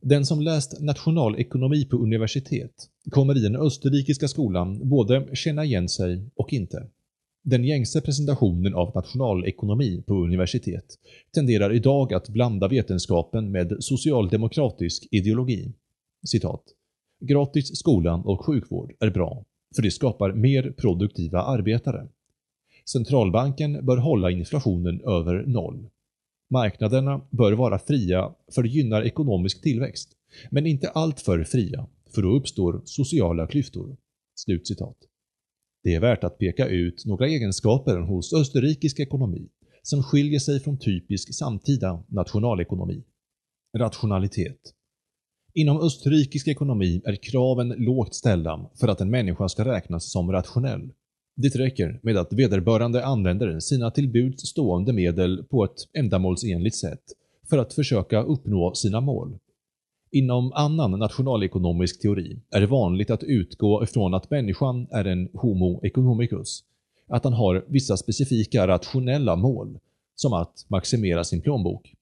Den 0.00 0.26
som 0.26 0.40
läst 0.40 0.80
nationalekonomi 0.80 1.84
på 1.84 1.96
universitet 1.96 2.74
kommer 3.10 3.36
i 3.36 3.40
den 3.40 3.56
österrikiska 3.56 4.28
skolan 4.28 4.88
både 4.88 5.36
känna 5.36 5.64
igen 5.64 5.88
sig 5.88 6.30
och 6.34 6.52
inte. 6.52 6.88
Den 7.46 7.64
gängse 7.64 8.00
presentationen 8.00 8.74
av 8.74 8.92
nationalekonomi 8.94 10.02
på 10.06 10.14
universitet 10.14 10.84
tenderar 11.34 11.72
idag 11.72 12.14
att 12.14 12.28
blanda 12.28 12.68
vetenskapen 12.68 13.50
med 13.50 13.76
socialdemokratisk 13.80 15.08
ideologi. 15.10 15.72
Citat. 16.26 16.62
Gratis 17.20 17.76
skola 17.78 18.14
och 18.14 18.46
sjukvård 18.46 18.92
är 19.00 19.10
bra, 19.10 19.44
för 19.76 19.82
det 19.82 19.90
skapar 19.90 20.32
mer 20.32 20.70
produktiva 20.70 21.42
arbetare. 21.42 22.08
Centralbanken 22.92 23.86
bör 23.86 23.96
hålla 23.96 24.30
inflationen 24.30 25.00
över 25.00 25.44
noll. 25.46 25.88
Marknaderna 26.50 27.20
bör 27.30 27.52
vara 27.52 27.78
fria 27.78 28.34
för 28.54 28.62
det 28.62 28.68
gynnar 28.68 29.02
ekonomisk 29.02 29.62
tillväxt, 29.62 30.10
men 30.50 30.66
inte 30.66 30.88
alltför 30.88 31.44
fria, 31.44 31.86
för 32.14 32.22
då 32.22 32.28
uppstår 32.28 32.82
sociala 32.84 33.46
klyftor.” 33.46 33.96
Slutcitat. 34.34 34.96
Det 35.84 35.94
är 35.94 36.00
värt 36.00 36.24
att 36.24 36.38
peka 36.38 36.68
ut 36.68 37.06
några 37.06 37.26
egenskaper 37.26 37.96
hos 37.96 38.32
österrikisk 38.32 39.00
ekonomi 39.00 39.48
som 39.82 40.02
skiljer 40.02 40.38
sig 40.38 40.60
från 40.60 40.78
typisk 40.78 41.34
samtida 41.34 42.04
nationalekonomi. 42.08 43.04
Rationalitet. 43.78 44.60
Inom 45.54 45.80
österrikisk 45.80 46.48
ekonomi 46.48 47.02
är 47.04 47.16
kraven 47.16 47.68
lågt 47.68 48.14
ställda 48.14 48.70
för 48.80 48.88
att 48.88 49.00
en 49.00 49.10
människa 49.10 49.48
ska 49.48 49.64
räknas 49.64 50.12
som 50.12 50.32
rationell. 50.32 50.92
Det 51.36 51.56
räcker 51.56 52.00
med 52.02 52.16
att 52.16 52.32
vederbörande 52.32 53.04
använder 53.04 53.60
sina 53.60 53.90
till 53.90 54.08
buds 54.08 54.42
stående 54.48 54.92
medel 54.92 55.44
på 55.44 55.64
ett 55.64 55.98
ändamålsenligt 55.98 56.76
sätt 56.76 57.02
för 57.50 57.58
att 57.58 57.74
försöka 57.74 58.22
uppnå 58.22 58.74
sina 58.74 59.00
mål. 59.00 59.38
Inom 60.14 60.52
annan 60.52 60.90
nationalekonomisk 60.90 62.02
teori 62.02 62.38
är 62.50 62.60
det 62.60 62.66
vanligt 62.66 63.10
att 63.10 63.22
utgå 63.22 63.84
ifrån 63.84 64.14
att 64.14 64.30
människan 64.30 64.86
är 64.90 65.04
en 65.04 65.28
homo 65.32 65.80
economicus, 65.82 66.64
att 67.08 67.24
han 67.24 67.32
har 67.32 67.64
vissa 67.68 67.96
specifika 67.96 68.66
rationella 68.66 69.36
mål, 69.36 69.78
som 70.14 70.32
att 70.32 70.66
maximera 70.68 71.24
sin 71.24 71.40
plånbok. 71.40 71.94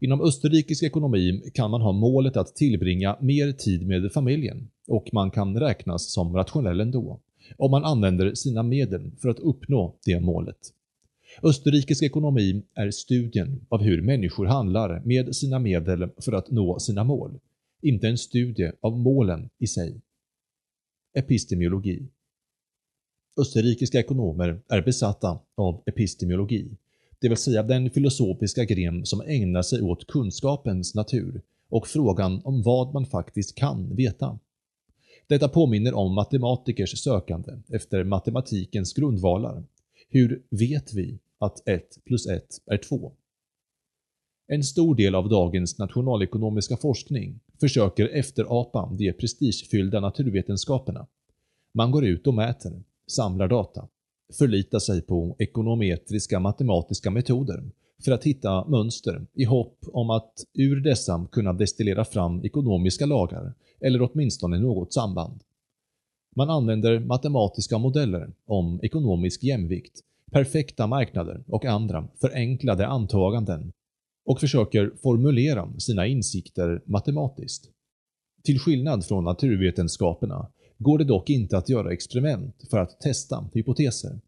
Inom 0.00 0.20
österrikisk 0.20 0.82
ekonomi 0.82 1.50
kan 1.54 1.70
man 1.70 1.80
ha 1.80 1.92
målet 1.92 2.36
att 2.36 2.54
tillbringa 2.54 3.16
mer 3.20 3.52
tid 3.52 3.86
med 3.86 4.12
familjen 4.12 4.68
och 4.88 5.08
man 5.12 5.30
kan 5.30 5.60
räknas 5.60 6.12
som 6.12 6.36
rationell 6.36 6.80
ändå 6.80 7.20
om 7.56 7.70
man 7.70 7.84
använder 7.84 8.34
sina 8.34 8.62
medel 8.62 9.10
för 9.22 9.28
att 9.28 9.38
uppnå 9.38 9.94
det 10.04 10.20
målet. 10.20 10.58
Österrikisk 11.42 12.02
ekonomi 12.02 12.62
är 12.74 12.90
studien 12.90 13.66
av 13.68 13.82
hur 13.82 14.02
människor 14.02 14.46
handlar 14.46 15.02
med 15.04 15.36
sina 15.36 15.58
medel 15.58 16.08
för 16.24 16.32
att 16.32 16.50
nå 16.50 16.78
sina 16.78 17.04
mål, 17.04 17.40
inte 17.82 18.08
en 18.08 18.18
studie 18.18 18.72
av 18.80 18.98
målen 18.98 19.50
i 19.58 19.66
sig. 19.66 20.00
Epistemologi 21.14 22.08
Österrikiska 23.40 23.98
ekonomer 23.98 24.60
är 24.68 24.82
besatta 24.82 25.40
av 25.54 25.82
epistemologi, 25.86 26.76
det 27.20 27.28
vill 27.28 27.38
säga 27.38 27.62
den 27.62 27.90
filosofiska 27.90 28.64
gren 28.64 29.06
som 29.06 29.20
ägnar 29.20 29.62
sig 29.62 29.82
åt 29.82 30.06
kunskapens 30.06 30.94
natur 30.94 31.42
och 31.68 31.88
frågan 31.88 32.40
om 32.44 32.62
vad 32.62 32.94
man 32.94 33.06
faktiskt 33.06 33.54
kan 33.54 33.96
veta. 33.96 34.38
Detta 35.26 35.48
påminner 35.48 35.94
om 35.94 36.14
matematikers 36.14 37.02
sökande 37.02 37.52
efter 37.68 38.04
matematikens 38.04 38.92
grundvalar. 38.92 39.64
Hur 40.10 40.42
vet 40.50 40.94
vi 40.94 41.18
att 41.38 41.68
1 41.68 42.04
plus 42.04 42.26
1 42.26 42.44
är 42.66 42.76
2? 42.76 43.12
En 44.46 44.64
stor 44.64 44.94
del 44.94 45.14
av 45.14 45.28
dagens 45.28 45.78
nationalekonomiska 45.78 46.76
forskning 46.76 47.40
försöker 47.60 48.08
efterapa 48.08 48.96
de 48.98 49.12
prestigefyllda 49.12 50.00
naturvetenskaperna. 50.00 51.06
Man 51.72 51.90
går 51.90 52.04
ut 52.04 52.26
och 52.26 52.34
mäter, 52.34 52.82
samlar 53.06 53.48
data, 53.48 53.88
förlitar 54.38 54.78
sig 54.78 55.02
på 55.02 55.36
ekonometriska 55.38 56.40
matematiska 56.40 57.10
metoder 57.10 57.70
för 58.04 58.12
att 58.12 58.24
hitta 58.24 58.68
mönster 58.68 59.26
i 59.34 59.44
hopp 59.44 59.78
om 59.92 60.10
att 60.10 60.32
ur 60.54 60.80
dessa 60.80 61.26
kunna 61.32 61.52
destillera 61.52 62.04
fram 62.04 62.44
ekonomiska 62.44 63.06
lagar 63.06 63.54
eller 63.80 64.02
åtminstone 64.02 64.58
något 64.58 64.92
samband. 64.92 65.40
Man 66.38 66.50
använder 66.50 67.00
matematiska 67.00 67.78
modeller 67.78 68.32
om 68.46 68.80
ekonomisk 68.82 69.42
jämvikt, 69.42 70.00
perfekta 70.32 70.86
marknader 70.86 71.44
och 71.46 71.64
andra 71.64 72.08
förenklade 72.20 72.86
antaganden 72.86 73.72
och 74.24 74.40
försöker 74.40 74.92
formulera 75.02 75.72
sina 75.78 76.06
insikter 76.06 76.82
matematiskt. 76.86 77.70
Till 78.44 78.58
skillnad 78.58 79.04
från 79.04 79.24
naturvetenskaperna 79.24 80.48
går 80.78 80.98
det 80.98 81.04
dock 81.04 81.30
inte 81.30 81.58
att 81.58 81.68
göra 81.68 81.92
experiment 81.92 82.64
för 82.70 82.78
att 82.78 83.00
testa 83.00 83.50
hypoteser. 83.54 84.20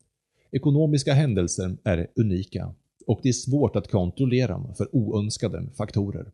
Ekonomiska 0.53 1.15
händelser 1.15 1.77
är 1.85 2.07
unika 2.17 2.75
och 3.07 3.21
det 3.23 3.29
är 3.29 3.33
svårt 3.33 3.77
att 3.77 3.91
kontrollera 3.91 4.75
för 4.75 4.97
oönskade 4.97 5.67
faktorer. 5.77 6.33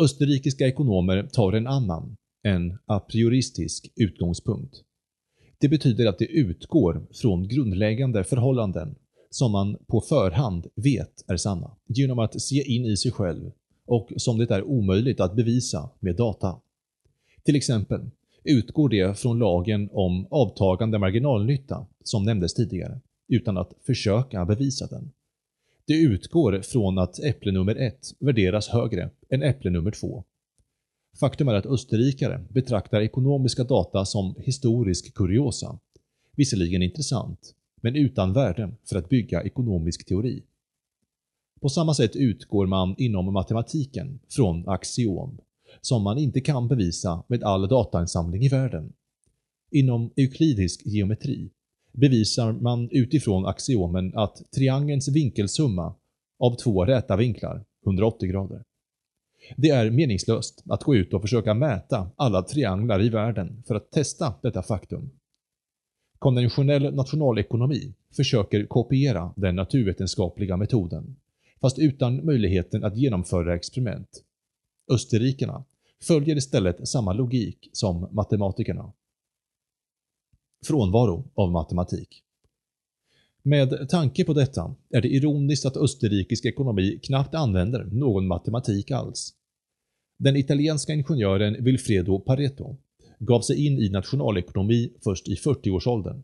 Österrikiska 0.00 0.66
ekonomer 0.66 1.28
tar 1.32 1.52
en 1.52 1.66
annan, 1.66 2.16
en 2.46 2.78
a 2.86 3.00
prioristisk 3.00 3.92
utgångspunkt. 3.96 4.82
Det 5.58 5.68
betyder 5.68 6.06
att 6.06 6.18
det 6.18 6.26
utgår 6.26 7.06
från 7.12 7.48
grundläggande 7.48 8.24
förhållanden 8.24 8.94
som 9.30 9.52
man 9.52 9.76
på 9.86 10.00
förhand 10.00 10.66
vet 10.74 11.24
är 11.26 11.36
sanna, 11.36 11.70
genom 11.86 12.18
att 12.18 12.40
se 12.40 12.74
in 12.74 12.84
i 12.84 12.96
sig 12.96 13.12
själv 13.12 13.52
och 13.86 14.12
som 14.16 14.38
det 14.38 14.50
är 14.50 14.62
omöjligt 14.62 15.20
att 15.20 15.36
bevisa 15.36 15.90
med 16.00 16.16
data. 16.16 16.60
Till 17.44 17.56
exempel 17.56 18.00
utgår 18.44 18.88
det 18.88 19.18
från 19.18 19.38
lagen 19.38 19.88
om 19.92 20.26
avtagande 20.30 20.98
marginalnytta 20.98 21.86
som 22.04 22.24
nämndes 22.24 22.54
tidigare, 22.54 23.00
utan 23.28 23.56
att 23.56 23.72
försöka 23.86 24.44
bevisa 24.44 24.86
den. 24.86 25.10
Det 25.86 25.94
utgår 25.94 26.60
från 26.62 26.98
att 26.98 27.24
äpple 27.24 27.52
nummer 27.52 27.76
1 27.76 27.98
värderas 28.18 28.68
högre 28.68 29.10
än 29.28 29.42
äpple 29.42 29.70
nummer 29.70 29.90
2. 29.90 30.24
Faktum 31.20 31.48
är 31.48 31.54
att 31.54 31.66
österrikare 31.66 32.44
betraktar 32.48 33.00
ekonomiska 33.00 33.64
data 33.64 34.04
som 34.04 34.34
historisk 34.38 35.14
kuriosa. 35.14 35.78
visserligen 36.36 36.82
intressant, 36.82 37.54
men 37.80 37.96
utan 37.96 38.32
värde 38.32 38.72
för 38.84 38.96
att 38.96 39.08
bygga 39.08 39.42
ekonomisk 39.42 40.06
teori. 40.06 40.42
På 41.60 41.68
samma 41.68 41.94
sätt 41.94 42.16
utgår 42.16 42.66
man 42.66 42.94
inom 42.98 43.32
matematiken 43.32 44.18
från 44.28 44.68
axiom, 44.68 45.38
som 45.80 46.02
man 46.02 46.18
inte 46.18 46.40
kan 46.40 46.68
bevisa 46.68 47.22
med 47.28 47.42
all 47.42 47.68
datainsamling 47.68 48.42
i 48.42 48.48
världen. 48.48 48.92
Inom 49.70 50.10
euklidisk 50.16 50.82
geometri 50.86 51.50
bevisar 51.92 52.52
man 52.52 52.88
utifrån 52.90 53.46
axiomen 53.46 54.12
att 54.14 54.42
triangelns 54.50 55.08
vinkelsumma 55.08 55.94
av 56.38 56.56
två 56.56 56.84
räta 56.84 57.16
vinklar, 57.16 57.64
180 57.86 58.28
grader. 58.28 58.62
Det 59.56 59.68
är 59.68 59.90
meningslöst 59.90 60.64
att 60.68 60.82
gå 60.82 60.94
ut 60.94 61.14
och 61.14 61.22
försöka 61.22 61.54
mäta 61.54 62.10
alla 62.16 62.42
trianglar 62.42 63.02
i 63.02 63.08
världen 63.08 63.62
för 63.66 63.74
att 63.74 63.90
testa 63.90 64.34
detta 64.42 64.62
faktum. 64.62 65.10
Konventionell 66.18 66.94
nationalekonomi 66.94 67.94
försöker 68.16 68.66
kopiera 68.66 69.32
den 69.36 69.56
naturvetenskapliga 69.56 70.56
metoden, 70.56 71.16
fast 71.60 71.78
utan 71.78 72.24
möjligheten 72.24 72.84
att 72.84 72.96
genomföra 72.96 73.54
experiment. 73.54 74.22
Österrikerna 74.92 75.64
följer 76.02 76.36
istället 76.36 76.88
samma 76.88 77.12
logik 77.12 77.70
som 77.72 78.08
matematikerna. 78.12 78.92
Frånvaro 80.66 81.24
av 81.34 81.50
matematik 81.50 82.22
med 83.46 83.88
tanke 83.88 84.24
på 84.24 84.32
detta 84.32 84.74
är 84.90 85.00
det 85.00 85.08
ironiskt 85.08 85.66
att 85.66 85.76
österrikisk 85.76 86.44
ekonomi 86.44 87.00
knappt 87.02 87.34
använder 87.34 87.84
någon 87.84 88.26
matematik 88.26 88.90
alls. 88.90 89.34
Den 90.18 90.36
italienska 90.36 90.92
ingenjören 90.92 91.64
Vilfredo 91.64 92.18
Pareto 92.18 92.76
gav 93.18 93.40
sig 93.40 93.66
in 93.66 93.78
i 93.78 93.88
nationalekonomi 93.88 94.92
först 95.04 95.28
i 95.28 95.34
40-årsåldern. 95.34 96.22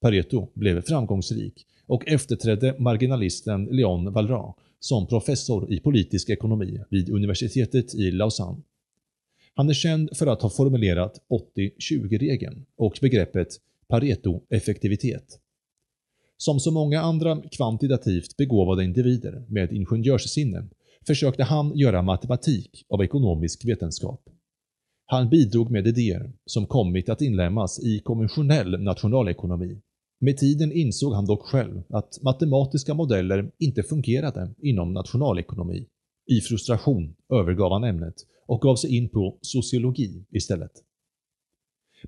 Pareto 0.00 0.48
blev 0.54 0.82
framgångsrik 0.82 1.66
och 1.86 2.08
efterträdde 2.08 2.74
marginalisten 2.78 3.64
Leon 3.64 4.12
Valras 4.12 4.54
som 4.80 5.06
professor 5.06 5.72
i 5.72 5.80
politisk 5.80 6.30
ekonomi 6.30 6.80
vid 6.90 7.10
universitetet 7.10 7.94
i 7.94 8.10
Lausanne. 8.10 8.62
Han 9.54 9.68
är 9.68 9.74
känd 9.74 10.16
för 10.16 10.26
att 10.26 10.42
ha 10.42 10.50
formulerat 10.50 11.22
80-20-regeln 11.56 12.64
och 12.76 12.98
begreppet 13.00 13.48
Pareto-effektivitet. 13.88 15.40
Som 16.36 16.60
så 16.60 16.70
många 16.70 17.00
andra 17.00 17.42
kvantitativt 17.52 18.36
begåvade 18.36 18.84
individer 18.84 19.44
med 19.48 19.72
ingenjörssinne 19.72 20.68
försökte 21.10 21.42
han 21.42 21.76
göra 21.76 22.02
matematik 22.02 22.86
av 22.88 23.02
ekonomisk 23.02 23.64
vetenskap. 23.64 24.22
Han 25.06 25.28
bidrog 25.28 25.70
med 25.70 25.86
idéer 25.86 26.32
som 26.46 26.66
kommit 26.66 27.08
att 27.08 27.22
inlämnas 27.22 27.80
i 27.84 28.00
konventionell 28.04 28.82
nationalekonomi. 28.82 29.80
Med 30.20 30.36
tiden 30.36 30.72
insåg 30.72 31.14
han 31.14 31.26
dock 31.26 31.42
själv 31.42 31.82
att 31.88 32.22
matematiska 32.22 32.94
modeller 32.94 33.50
inte 33.58 33.82
fungerade 33.82 34.54
inom 34.62 34.92
nationalekonomi. 34.92 35.86
I 36.26 36.40
frustration 36.40 37.14
övergav 37.32 37.72
han 37.72 37.84
ämnet 37.84 38.14
och 38.46 38.60
gav 38.60 38.76
sig 38.76 38.96
in 38.96 39.08
på 39.08 39.38
sociologi 39.40 40.24
istället. 40.30 40.72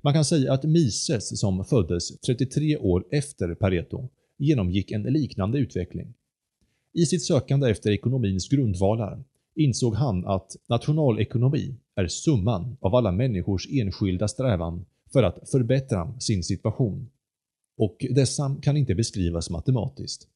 Man 0.03 0.13
kan 0.13 0.25
säga 0.25 0.53
att 0.53 0.63
Mises, 0.63 1.39
som 1.39 1.65
föddes 1.65 2.19
33 2.19 2.77
år 2.77 3.05
efter 3.11 3.55
Pareto, 3.55 4.09
genomgick 4.37 4.91
en 4.91 5.03
liknande 5.03 5.57
utveckling. 5.57 6.13
I 6.93 7.05
sitt 7.05 7.23
sökande 7.23 7.69
efter 7.69 7.91
ekonomins 7.91 8.49
grundvalar 8.49 9.23
insåg 9.55 9.95
han 9.95 10.25
att 10.25 10.55
nationalekonomi 10.69 11.75
är 11.95 12.07
summan 12.07 12.77
av 12.81 12.95
alla 12.95 13.11
människors 13.11 13.67
enskilda 13.71 14.27
strävan 14.27 14.85
för 15.13 15.23
att 15.23 15.49
förbättra 15.49 16.19
sin 16.19 16.43
situation. 16.43 17.09
Och 17.77 18.05
dessa 18.09 18.55
kan 18.61 18.77
inte 18.77 18.95
beskrivas 18.95 19.49
matematiskt. 19.49 20.27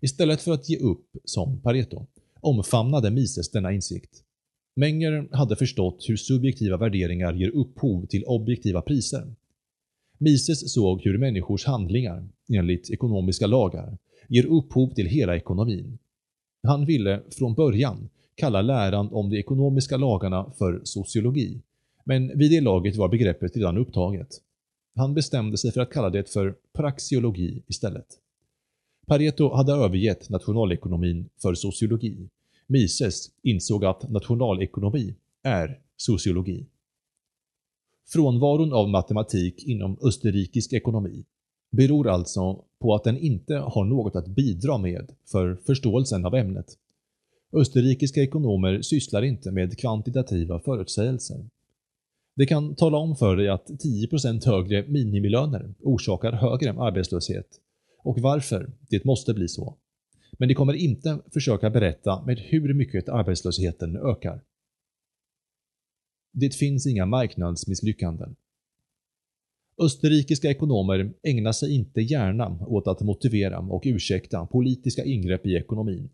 Istället 0.00 0.40
för 0.40 0.52
att 0.52 0.68
ge 0.68 0.78
upp, 0.78 1.06
som 1.24 1.60
Pareto, 1.60 2.06
omfamnade 2.40 3.10
Mises 3.10 3.50
denna 3.50 3.72
insikt. 3.72 4.22
Menger 4.76 5.28
hade 5.32 5.56
förstått 5.56 6.04
hur 6.08 6.16
subjektiva 6.16 6.76
värderingar 6.76 7.34
ger 7.34 7.50
upphov 7.50 8.06
till 8.06 8.24
objektiva 8.24 8.82
priser. 8.82 9.34
Mises 10.18 10.72
såg 10.72 11.02
hur 11.02 11.18
människors 11.18 11.64
handlingar, 11.66 12.28
enligt 12.52 12.90
ekonomiska 12.90 13.46
lagar, 13.46 13.98
ger 14.30 14.46
upphov 14.46 14.94
till 14.94 15.06
hela 15.06 15.36
ekonomin. 15.36 15.98
Han 16.62 16.86
ville 16.86 17.22
från 17.30 17.54
början 17.54 18.08
kalla 18.34 18.62
läran 18.62 19.08
om 19.12 19.30
de 19.30 19.38
ekonomiska 19.38 19.96
lagarna 19.96 20.52
för 20.58 20.80
sociologi, 20.84 21.62
men 22.04 22.38
vid 22.38 22.50
det 22.50 22.60
laget 22.60 22.96
var 22.96 23.08
begreppet 23.08 23.56
redan 23.56 23.78
upptaget. 23.78 24.28
Han 24.94 25.14
bestämde 25.14 25.58
sig 25.58 25.72
för 25.72 25.80
att 25.80 25.92
kalla 25.92 26.10
det 26.10 26.32
för 26.32 26.54
praxiologi 26.72 27.62
istället. 27.66 28.06
Pareto 29.06 29.54
hade 29.54 29.72
övergett 29.72 30.28
nationalekonomin 30.28 31.28
för 31.42 31.54
sociologi. 31.54 32.28
Mises 32.66 33.30
insåg 33.42 33.84
att 33.84 34.10
nationalekonomi 34.10 35.14
är 35.42 35.80
sociologi. 35.96 36.66
Frånvaron 38.08 38.72
av 38.72 38.88
matematik 38.88 39.64
inom 39.64 39.98
österrikisk 40.02 40.72
ekonomi 40.72 41.24
beror 41.70 42.08
alltså 42.08 42.64
på 42.78 42.94
att 42.94 43.04
den 43.04 43.18
inte 43.18 43.54
har 43.54 43.84
något 43.84 44.16
att 44.16 44.26
bidra 44.26 44.78
med 44.78 45.12
för 45.26 45.58
förståelsen 45.66 46.26
av 46.26 46.34
ämnet. 46.34 46.66
Österrikiska 47.52 48.22
ekonomer 48.22 48.82
sysslar 48.82 49.22
inte 49.22 49.50
med 49.50 49.78
kvantitativa 49.78 50.60
förutsägelser. 50.60 51.46
Det 52.36 52.46
kan 52.46 52.74
tala 52.74 52.98
om 52.98 53.16
för 53.16 53.36
dig 53.36 53.48
att 53.48 53.70
10% 53.70 54.46
högre 54.46 54.86
minimilöner 54.88 55.74
orsakar 55.82 56.32
högre 56.32 56.72
arbetslöshet 56.72 57.60
och 57.98 58.18
varför 58.18 58.72
det 58.88 59.04
måste 59.04 59.34
bli 59.34 59.48
så. 59.48 59.76
Men 60.32 60.48
det 60.48 60.54
kommer 60.54 60.72
inte 60.72 61.18
försöka 61.32 61.70
berätta 61.70 62.24
med 62.24 62.38
hur 62.38 62.74
mycket 62.74 63.08
arbetslösheten 63.08 63.96
ökar. 63.96 64.40
Det 66.32 66.54
finns 66.54 66.86
inga 66.86 67.06
marknadsmisslyckanden. 67.06 68.36
Österrikiska 69.80 70.50
ekonomer 70.50 71.12
ägnar 71.22 71.52
sig 71.52 71.74
inte 71.74 72.00
gärna 72.00 72.58
åt 72.66 72.86
att 72.86 73.00
motivera 73.00 73.58
och 73.58 73.82
ursäkta 73.84 74.46
politiska 74.46 75.04
ingrepp 75.04 75.46
i 75.46 75.54
ekonomin. 75.54 76.10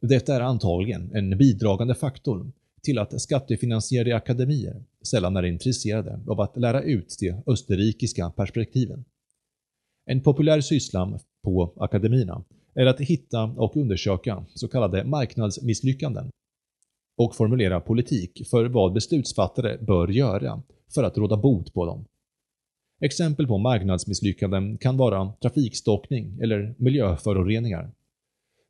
Detta 0.00 0.36
är 0.36 0.40
antagligen 0.40 1.10
en 1.14 1.38
bidragande 1.38 1.94
faktor 1.94 2.52
till 2.82 2.98
att 2.98 3.20
skattefinansierade 3.20 4.16
akademier 4.16 4.84
sällan 5.02 5.36
är 5.36 5.42
intresserade 5.42 6.20
av 6.26 6.40
att 6.40 6.56
lära 6.56 6.82
ut 6.82 7.16
de 7.20 7.42
österrikiska 7.46 8.30
perspektiven. 8.30 9.04
En 10.06 10.20
populär 10.20 10.60
syssla 10.60 11.20
på 11.44 11.72
akademierna 11.76 12.44
är 12.74 12.86
att 12.86 13.00
hitta 13.00 13.42
och 13.44 13.76
undersöka 13.76 14.44
så 14.54 14.68
kallade 14.68 15.04
marknadsmisslyckanden 15.04 16.30
och 17.16 17.34
formulera 17.34 17.80
politik 17.80 18.46
för 18.50 18.64
vad 18.64 18.92
beslutsfattare 18.92 19.78
bör 19.80 20.08
göra 20.08 20.62
för 20.94 21.02
att 21.02 21.18
råda 21.18 21.36
bot 21.36 21.74
på 21.74 21.86
dem. 21.86 22.04
Exempel 23.04 23.46
på 23.46 23.58
marknadsmisslyckanden 23.58 24.78
kan 24.78 24.96
vara 24.96 25.32
trafikstockning 25.32 26.38
eller 26.42 26.74
miljöföroreningar. 26.78 27.90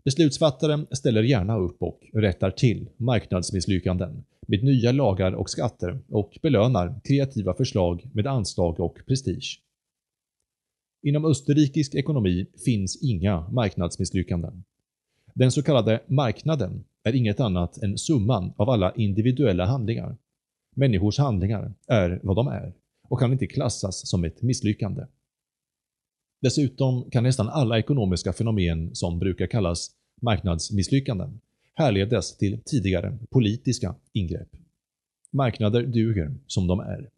Beslutsfattare 0.05 0.87
ställer 0.91 1.23
gärna 1.23 1.59
upp 1.59 1.83
och 1.83 2.01
rättar 2.13 2.51
till 2.51 2.89
marknadsmisslyckanden 2.97 4.25
med 4.47 4.65
nya 4.65 4.93
lagar 4.93 5.33
och 5.33 5.51
skatter 5.51 5.99
och 6.09 6.39
belönar 6.43 7.01
kreativa 7.05 7.55
förslag 7.55 8.11
med 8.13 8.27
anslag 8.27 8.81
och 8.81 8.99
prestige. 9.07 9.61
Inom 11.03 11.25
österrikisk 11.25 11.95
ekonomi 11.95 12.47
finns 12.65 13.03
inga 13.03 13.49
marknadsmisslyckanden. 13.51 14.65
Den 15.35 15.53
så 15.53 15.63
kallade 15.63 16.01
marknaden 16.07 16.85
är 17.05 17.15
inget 17.15 17.41
annat 17.41 17.83
än 17.83 17.99
summan 17.99 18.53
av 18.57 18.71
alla 18.71 18.93
individuella 18.95 19.67
handlingar. 19.67 20.17
Människors 20.77 21.19
handlingar 21.19 21.75
är 21.87 22.21
vad 22.23 22.37
de 22.37 22.49
är 22.49 22.73
och 23.13 23.19
kan 23.19 23.33
inte 23.33 23.47
klassas 23.47 24.09
som 24.09 24.25
ett 24.25 24.43
misslyckande. 24.43 25.07
Dessutom 26.43 27.11
kan 27.11 27.25
nästan 27.25 27.49
alla 27.49 27.79
ekonomiska 27.79 28.33
fenomen 28.33 28.95
som 28.95 29.19
brukar 29.19 29.47
kallas 29.47 29.91
marknadsmisslyckanden 30.21 31.41
härledas 31.75 32.37
till 32.37 32.61
tidigare 32.65 33.19
politiska 33.31 33.95
ingrepp. 34.13 34.49
Marknader 35.31 35.83
duger 35.83 36.35
som 36.47 36.67
de 36.67 36.81
är. 36.81 37.11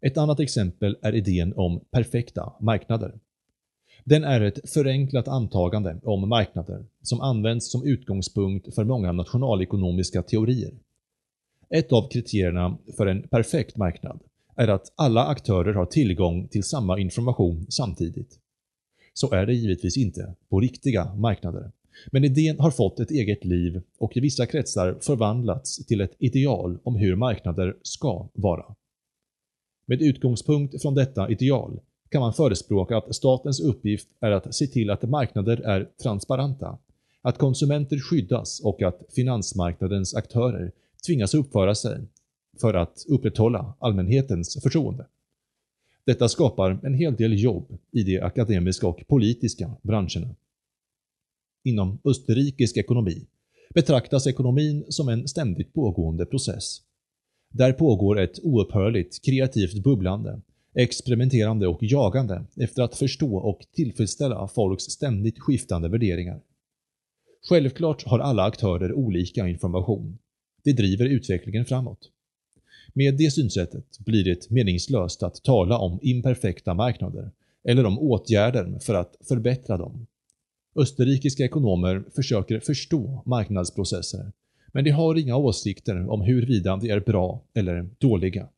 Ett 0.00 0.18
annat 0.18 0.40
exempel 0.40 0.96
är 1.02 1.14
idén 1.14 1.52
om 1.56 1.80
perfekta 1.90 2.52
marknader. 2.60 3.12
Den 4.04 4.24
är 4.24 4.40
ett 4.40 4.70
förenklat 4.70 5.28
antagande 5.28 6.00
om 6.02 6.28
marknader 6.28 6.84
som 7.02 7.20
används 7.20 7.70
som 7.70 7.84
utgångspunkt 7.84 8.74
för 8.74 8.84
många 8.84 9.12
nationalekonomiska 9.12 10.22
teorier. 10.22 10.72
Ett 11.70 11.92
av 11.92 12.08
kriterierna 12.10 12.78
för 12.96 13.06
en 13.06 13.22
perfekt 13.22 13.76
marknad 13.76 14.20
är 14.56 14.68
att 14.68 14.92
alla 14.96 15.26
aktörer 15.26 15.74
har 15.74 15.86
tillgång 15.86 16.48
till 16.48 16.64
samma 16.64 16.98
information 16.98 17.66
samtidigt. 17.68 18.38
Så 19.14 19.32
är 19.32 19.46
det 19.46 19.54
givetvis 19.54 19.96
inte 19.96 20.34
på 20.48 20.60
riktiga 20.60 21.14
marknader. 21.14 21.72
Men 22.12 22.24
idén 22.24 22.60
har 22.60 22.70
fått 22.70 23.00
ett 23.00 23.10
eget 23.10 23.44
liv 23.44 23.82
och 23.98 24.16
i 24.16 24.20
vissa 24.20 24.46
kretsar 24.46 24.98
förvandlats 25.00 25.86
till 25.86 26.00
ett 26.00 26.14
ideal 26.18 26.78
om 26.82 26.96
hur 26.96 27.16
marknader 27.16 27.76
ska 27.82 28.28
vara. 28.34 28.74
Med 29.86 30.02
utgångspunkt 30.02 30.82
från 30.82 30.94
detta 30.94 31.30
ideal 31.30 31.80
kan 32.10 32.20
man 32.20 32.34
förespråka 32.34 32.96
att 32.96 33.14
statens 33.14 33.60
uppgift 33.60 34.08
är 34.20 34.30
att 34.30 34.54
se 34.54 34.66
till 34.66 34.90
att 34.90 35.02
marknader 35.02 35.56
är 35.56 35.88
transparenta, 36.02 36.78
att 37.22 37.38
konsumenter 37.38 37.98
skyddas 37.98 38.60
och 38.60 38.82
att 38.82 39.02
finansmarknadens 39.14 40.14
aktörer 40.14 40.72
tvingas 41.06 41.34
uppföra 41.34 41.74
sig 41.74 42.00
för 42.60 42.74
att 42.74 43.04
upprätthålla 43.08 43.74
allmänhetens 43.78 44.62
förtroende. 44.62 45.06
Detta 46.06 46.28
skapar 46.28 46.80
en 46.82 46.94
hel 46.94 47.16
del 47.16 47.42
jobb 47.42 47.78
i 47.92 48.02
de 48.02 48.20
akademiska 48.20 48.86
och 48.86 49.08
politiska 49.08 49.70
branscherna. 49.82 50.34
Inom 51.64 51.98
österrikisk 52.04 52.76
ekonomi 52.76 53.26
betraktas 53.74 54.26
ekonomin 54.26 54.84
som 54.88 55.08
en 55.08 55.28
ständigt 55.28 55.72
pågående 55.72 56.26
process. 56.26 56.82
Där 57.50 57.72
pågår 57.72 58.20
ett 58.20 58.38
oupphörligt 58.42 59.24
kreativt 59.24 59.82
bubblande, 59.82 60.40
experimenterande 60.74 61.66
och 61.66 61.82
jagande 61.82 62.44
efter 62.56 62.82
att 62.82 62.96
förstå 62.96 63.36
och 63.36 63.60
tillfredsställa 63.72 64.48
folks 64.48 64.84
ständigt 64.84 65.38
skiftande 65.38 65.88
värderingar. 65.88 66.40
Självklart 67.48 68.02
har 68.02 68.18
alla 68.18 68.44
aktörer 68.44 68.92
olika 68.92 69.48
information. 69.48 70.18
Det 70.64 70.72
driver 70.72 71.06
utvecklingen 71.06 71.64
framåt. 71.64 72.11
Med 72.92 73.16
det 73.16 73.30
synsättet 73.30 73.98
blir 73.98 74.24
det 74.24 74.50
meningslöst 74.50 75.22
att 75.22 75.42
tala 75.42 75.78
om 75.78 75.98
imperfekta 76.02 76.74
marknader 76.74 77.30
eller 77.64 77.86
om 77.86 77.98
åtgärder 77.98 78.78
för 78.78 78.94
att 78.94 79.16
förbättra 79.28 79.76
dem. 79.76 80.06
Österrikiska 80.76 81.44
ekonomer 81.44 82.04
försöker 82.14 82.60
förstå 82.60 83.22
marknadsprocesser, 83.26 84.32
men 84.72 84.84
de 84.84 84.90
har 84.90 85.18
inga 85.18 85.36
åsikter 85.36 86.08
om 86.08 86.20
huruvida 86.20 86.76
de 86.76 86.90
är 86.90 87.00
bra 87.00 87.42
eller 87.54 87.90
dåliga. 87.98 88.48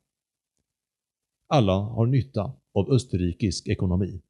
Alla 1.49 1.73
har 1.73 2.07
nytta 2.07 2.53
av 2.75 2.93
österrikisk 2.93 3.69
ekonomi. 3.69 4.21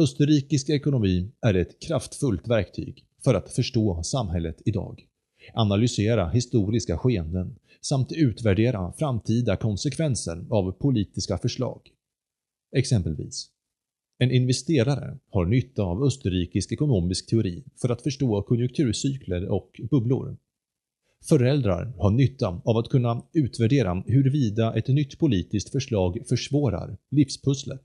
Österrikisk 0.00 0.68
ekonomi 0.70 1.30
är 1.40 1.54
ett 1.54 1.80
kraftfullt 1.80 2.48
verktyg 2.48 3.04
för 3.24 3.34
att 3.34 3.52
förstå 3.52 4.02
samhället 4.02 4.62
idag, 4.64 5.06
analysera 5.54 6.28
historiska 6.28 6.98
skeenden 6.98 7.56
samt 7.88 8.12
utvärdera 8.12 8.92
framtida 8.92 9.56
konsekvenser 9.56 10.46
av 10.50 10.72
politiska 10.72 11.38
förslag. 11.38 11.80
Exempelvis, 12.76 13.50
en 14.18 14.30
investerare 14.30 15.18
har 15.30 15.46
nytta 15.46 15.82
av 15.82 16.02
österrikisk 16.02 16.72
ekonomisk 16.72 17.30
teori 17.30 17.64
för 17.80 17.88
att 17.88 18.02
förstå 18.02 18.42
konjunkturcykler 18.42 19.48
och 19.48 19.80
bubblor. 19.90 20.36
Föräldrar 21.28 21.92
har 21.98 22.10
nytta 22.10 22.62
av 22.64 22.76
att 22.76 22.88
kunna 22.88 23.22
utvärdera 23.32 24.02
huruvida 24.06 24.74
ett 24.74 24.88
nytt 24.88 25.18
politiskt 25.18 25.72
förslag 25.72 26.18
försvårar 26.28 26.96
livspusslet. 27.10 27.82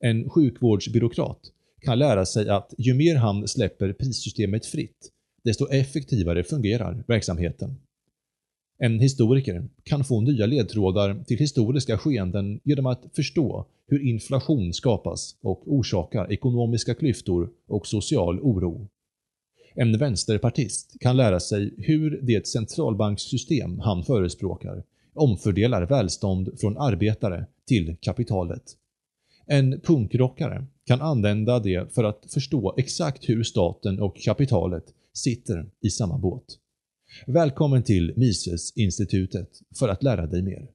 En 0.00 0.30
sjukvårdsbyråkrat 0.30 1.40
kan 1.80 1.98
lära 1.98 2.26
sig 2.26 2.48
att 2.48 2.74
ju 2.78 2.94
mer 2.94 3.16
han 3.16 3.48
släpper 3.48 3.92
prissystemet 3.92 4.66
fritt, 4.66 5.10
desto 5.44 5.66
effektivare 5.66 6.44
fungerar 6.44 7.04
verksamheten. 7.08 7.80
En 8.84 9.00
historiker 9.00 9.68
kan 9.82 10.04
få 10.04 10.20
nya 10.20 10.46
ledtrådar 10.46 11.24
till 11.24 11.38
historiska 11.38 11.98
skeenden 11.98 12.60
genom 12.64 12.86
att 12.86 13.04
förstå 13.16 13.66
hur 13.86 14.08
inflation 14.08 14.72
skapas 14.72 15.36
och 15.42 15.62
orsakar 15.66 16.32
ekonomiska 16.32 16.94
klyftor 16.94 17.50
och 17.68 17.86
social 17.86 18.40
oro. 18.40 18.88
En 19.74 19.98
vänsterpartist 19.98 20.96
kan 21.00 21.16
lära 21.16 21.40
sig 21.40 21.74
hur 21.78 22.20
det 22.22 22.46
centralbankssystem 22.46 23.78
han 23.78 24.04
förespråkar 24.04 24.82
omfördelar 25.14 25.86
välstånd 25.86 26.60
från 26.60 26.78
arbetare 26.78 27.46
till 27.66 27.96
kapitalet. 28.00 28.62
En 29.46 29.80
punkrockare 29.80 30.66
kan 30.86 31.00
använda 31.00 31.58
det 31.58 31.94
för 31.94 32.04
att 32.04 32.26
förstå 32.34 32.74
exakt 32.76 33.28
hur 33.28 33.42
staten 33.42 34.00
och 34.00 34.16
kapitalet 34.16 34.84
sitter 35.12 35.66
i 35.80 35.90
samma 35.90 36.18
båt. 36.18 36.58
Välkommen 37.26 37.82
till 37.82 38.12
Mises-institutet 38.16 39.48
för 39.78 39.88
att 39.88 40.02
lära 40.02 40.26
dig 40.26 40.42
mer. 40.42 40.68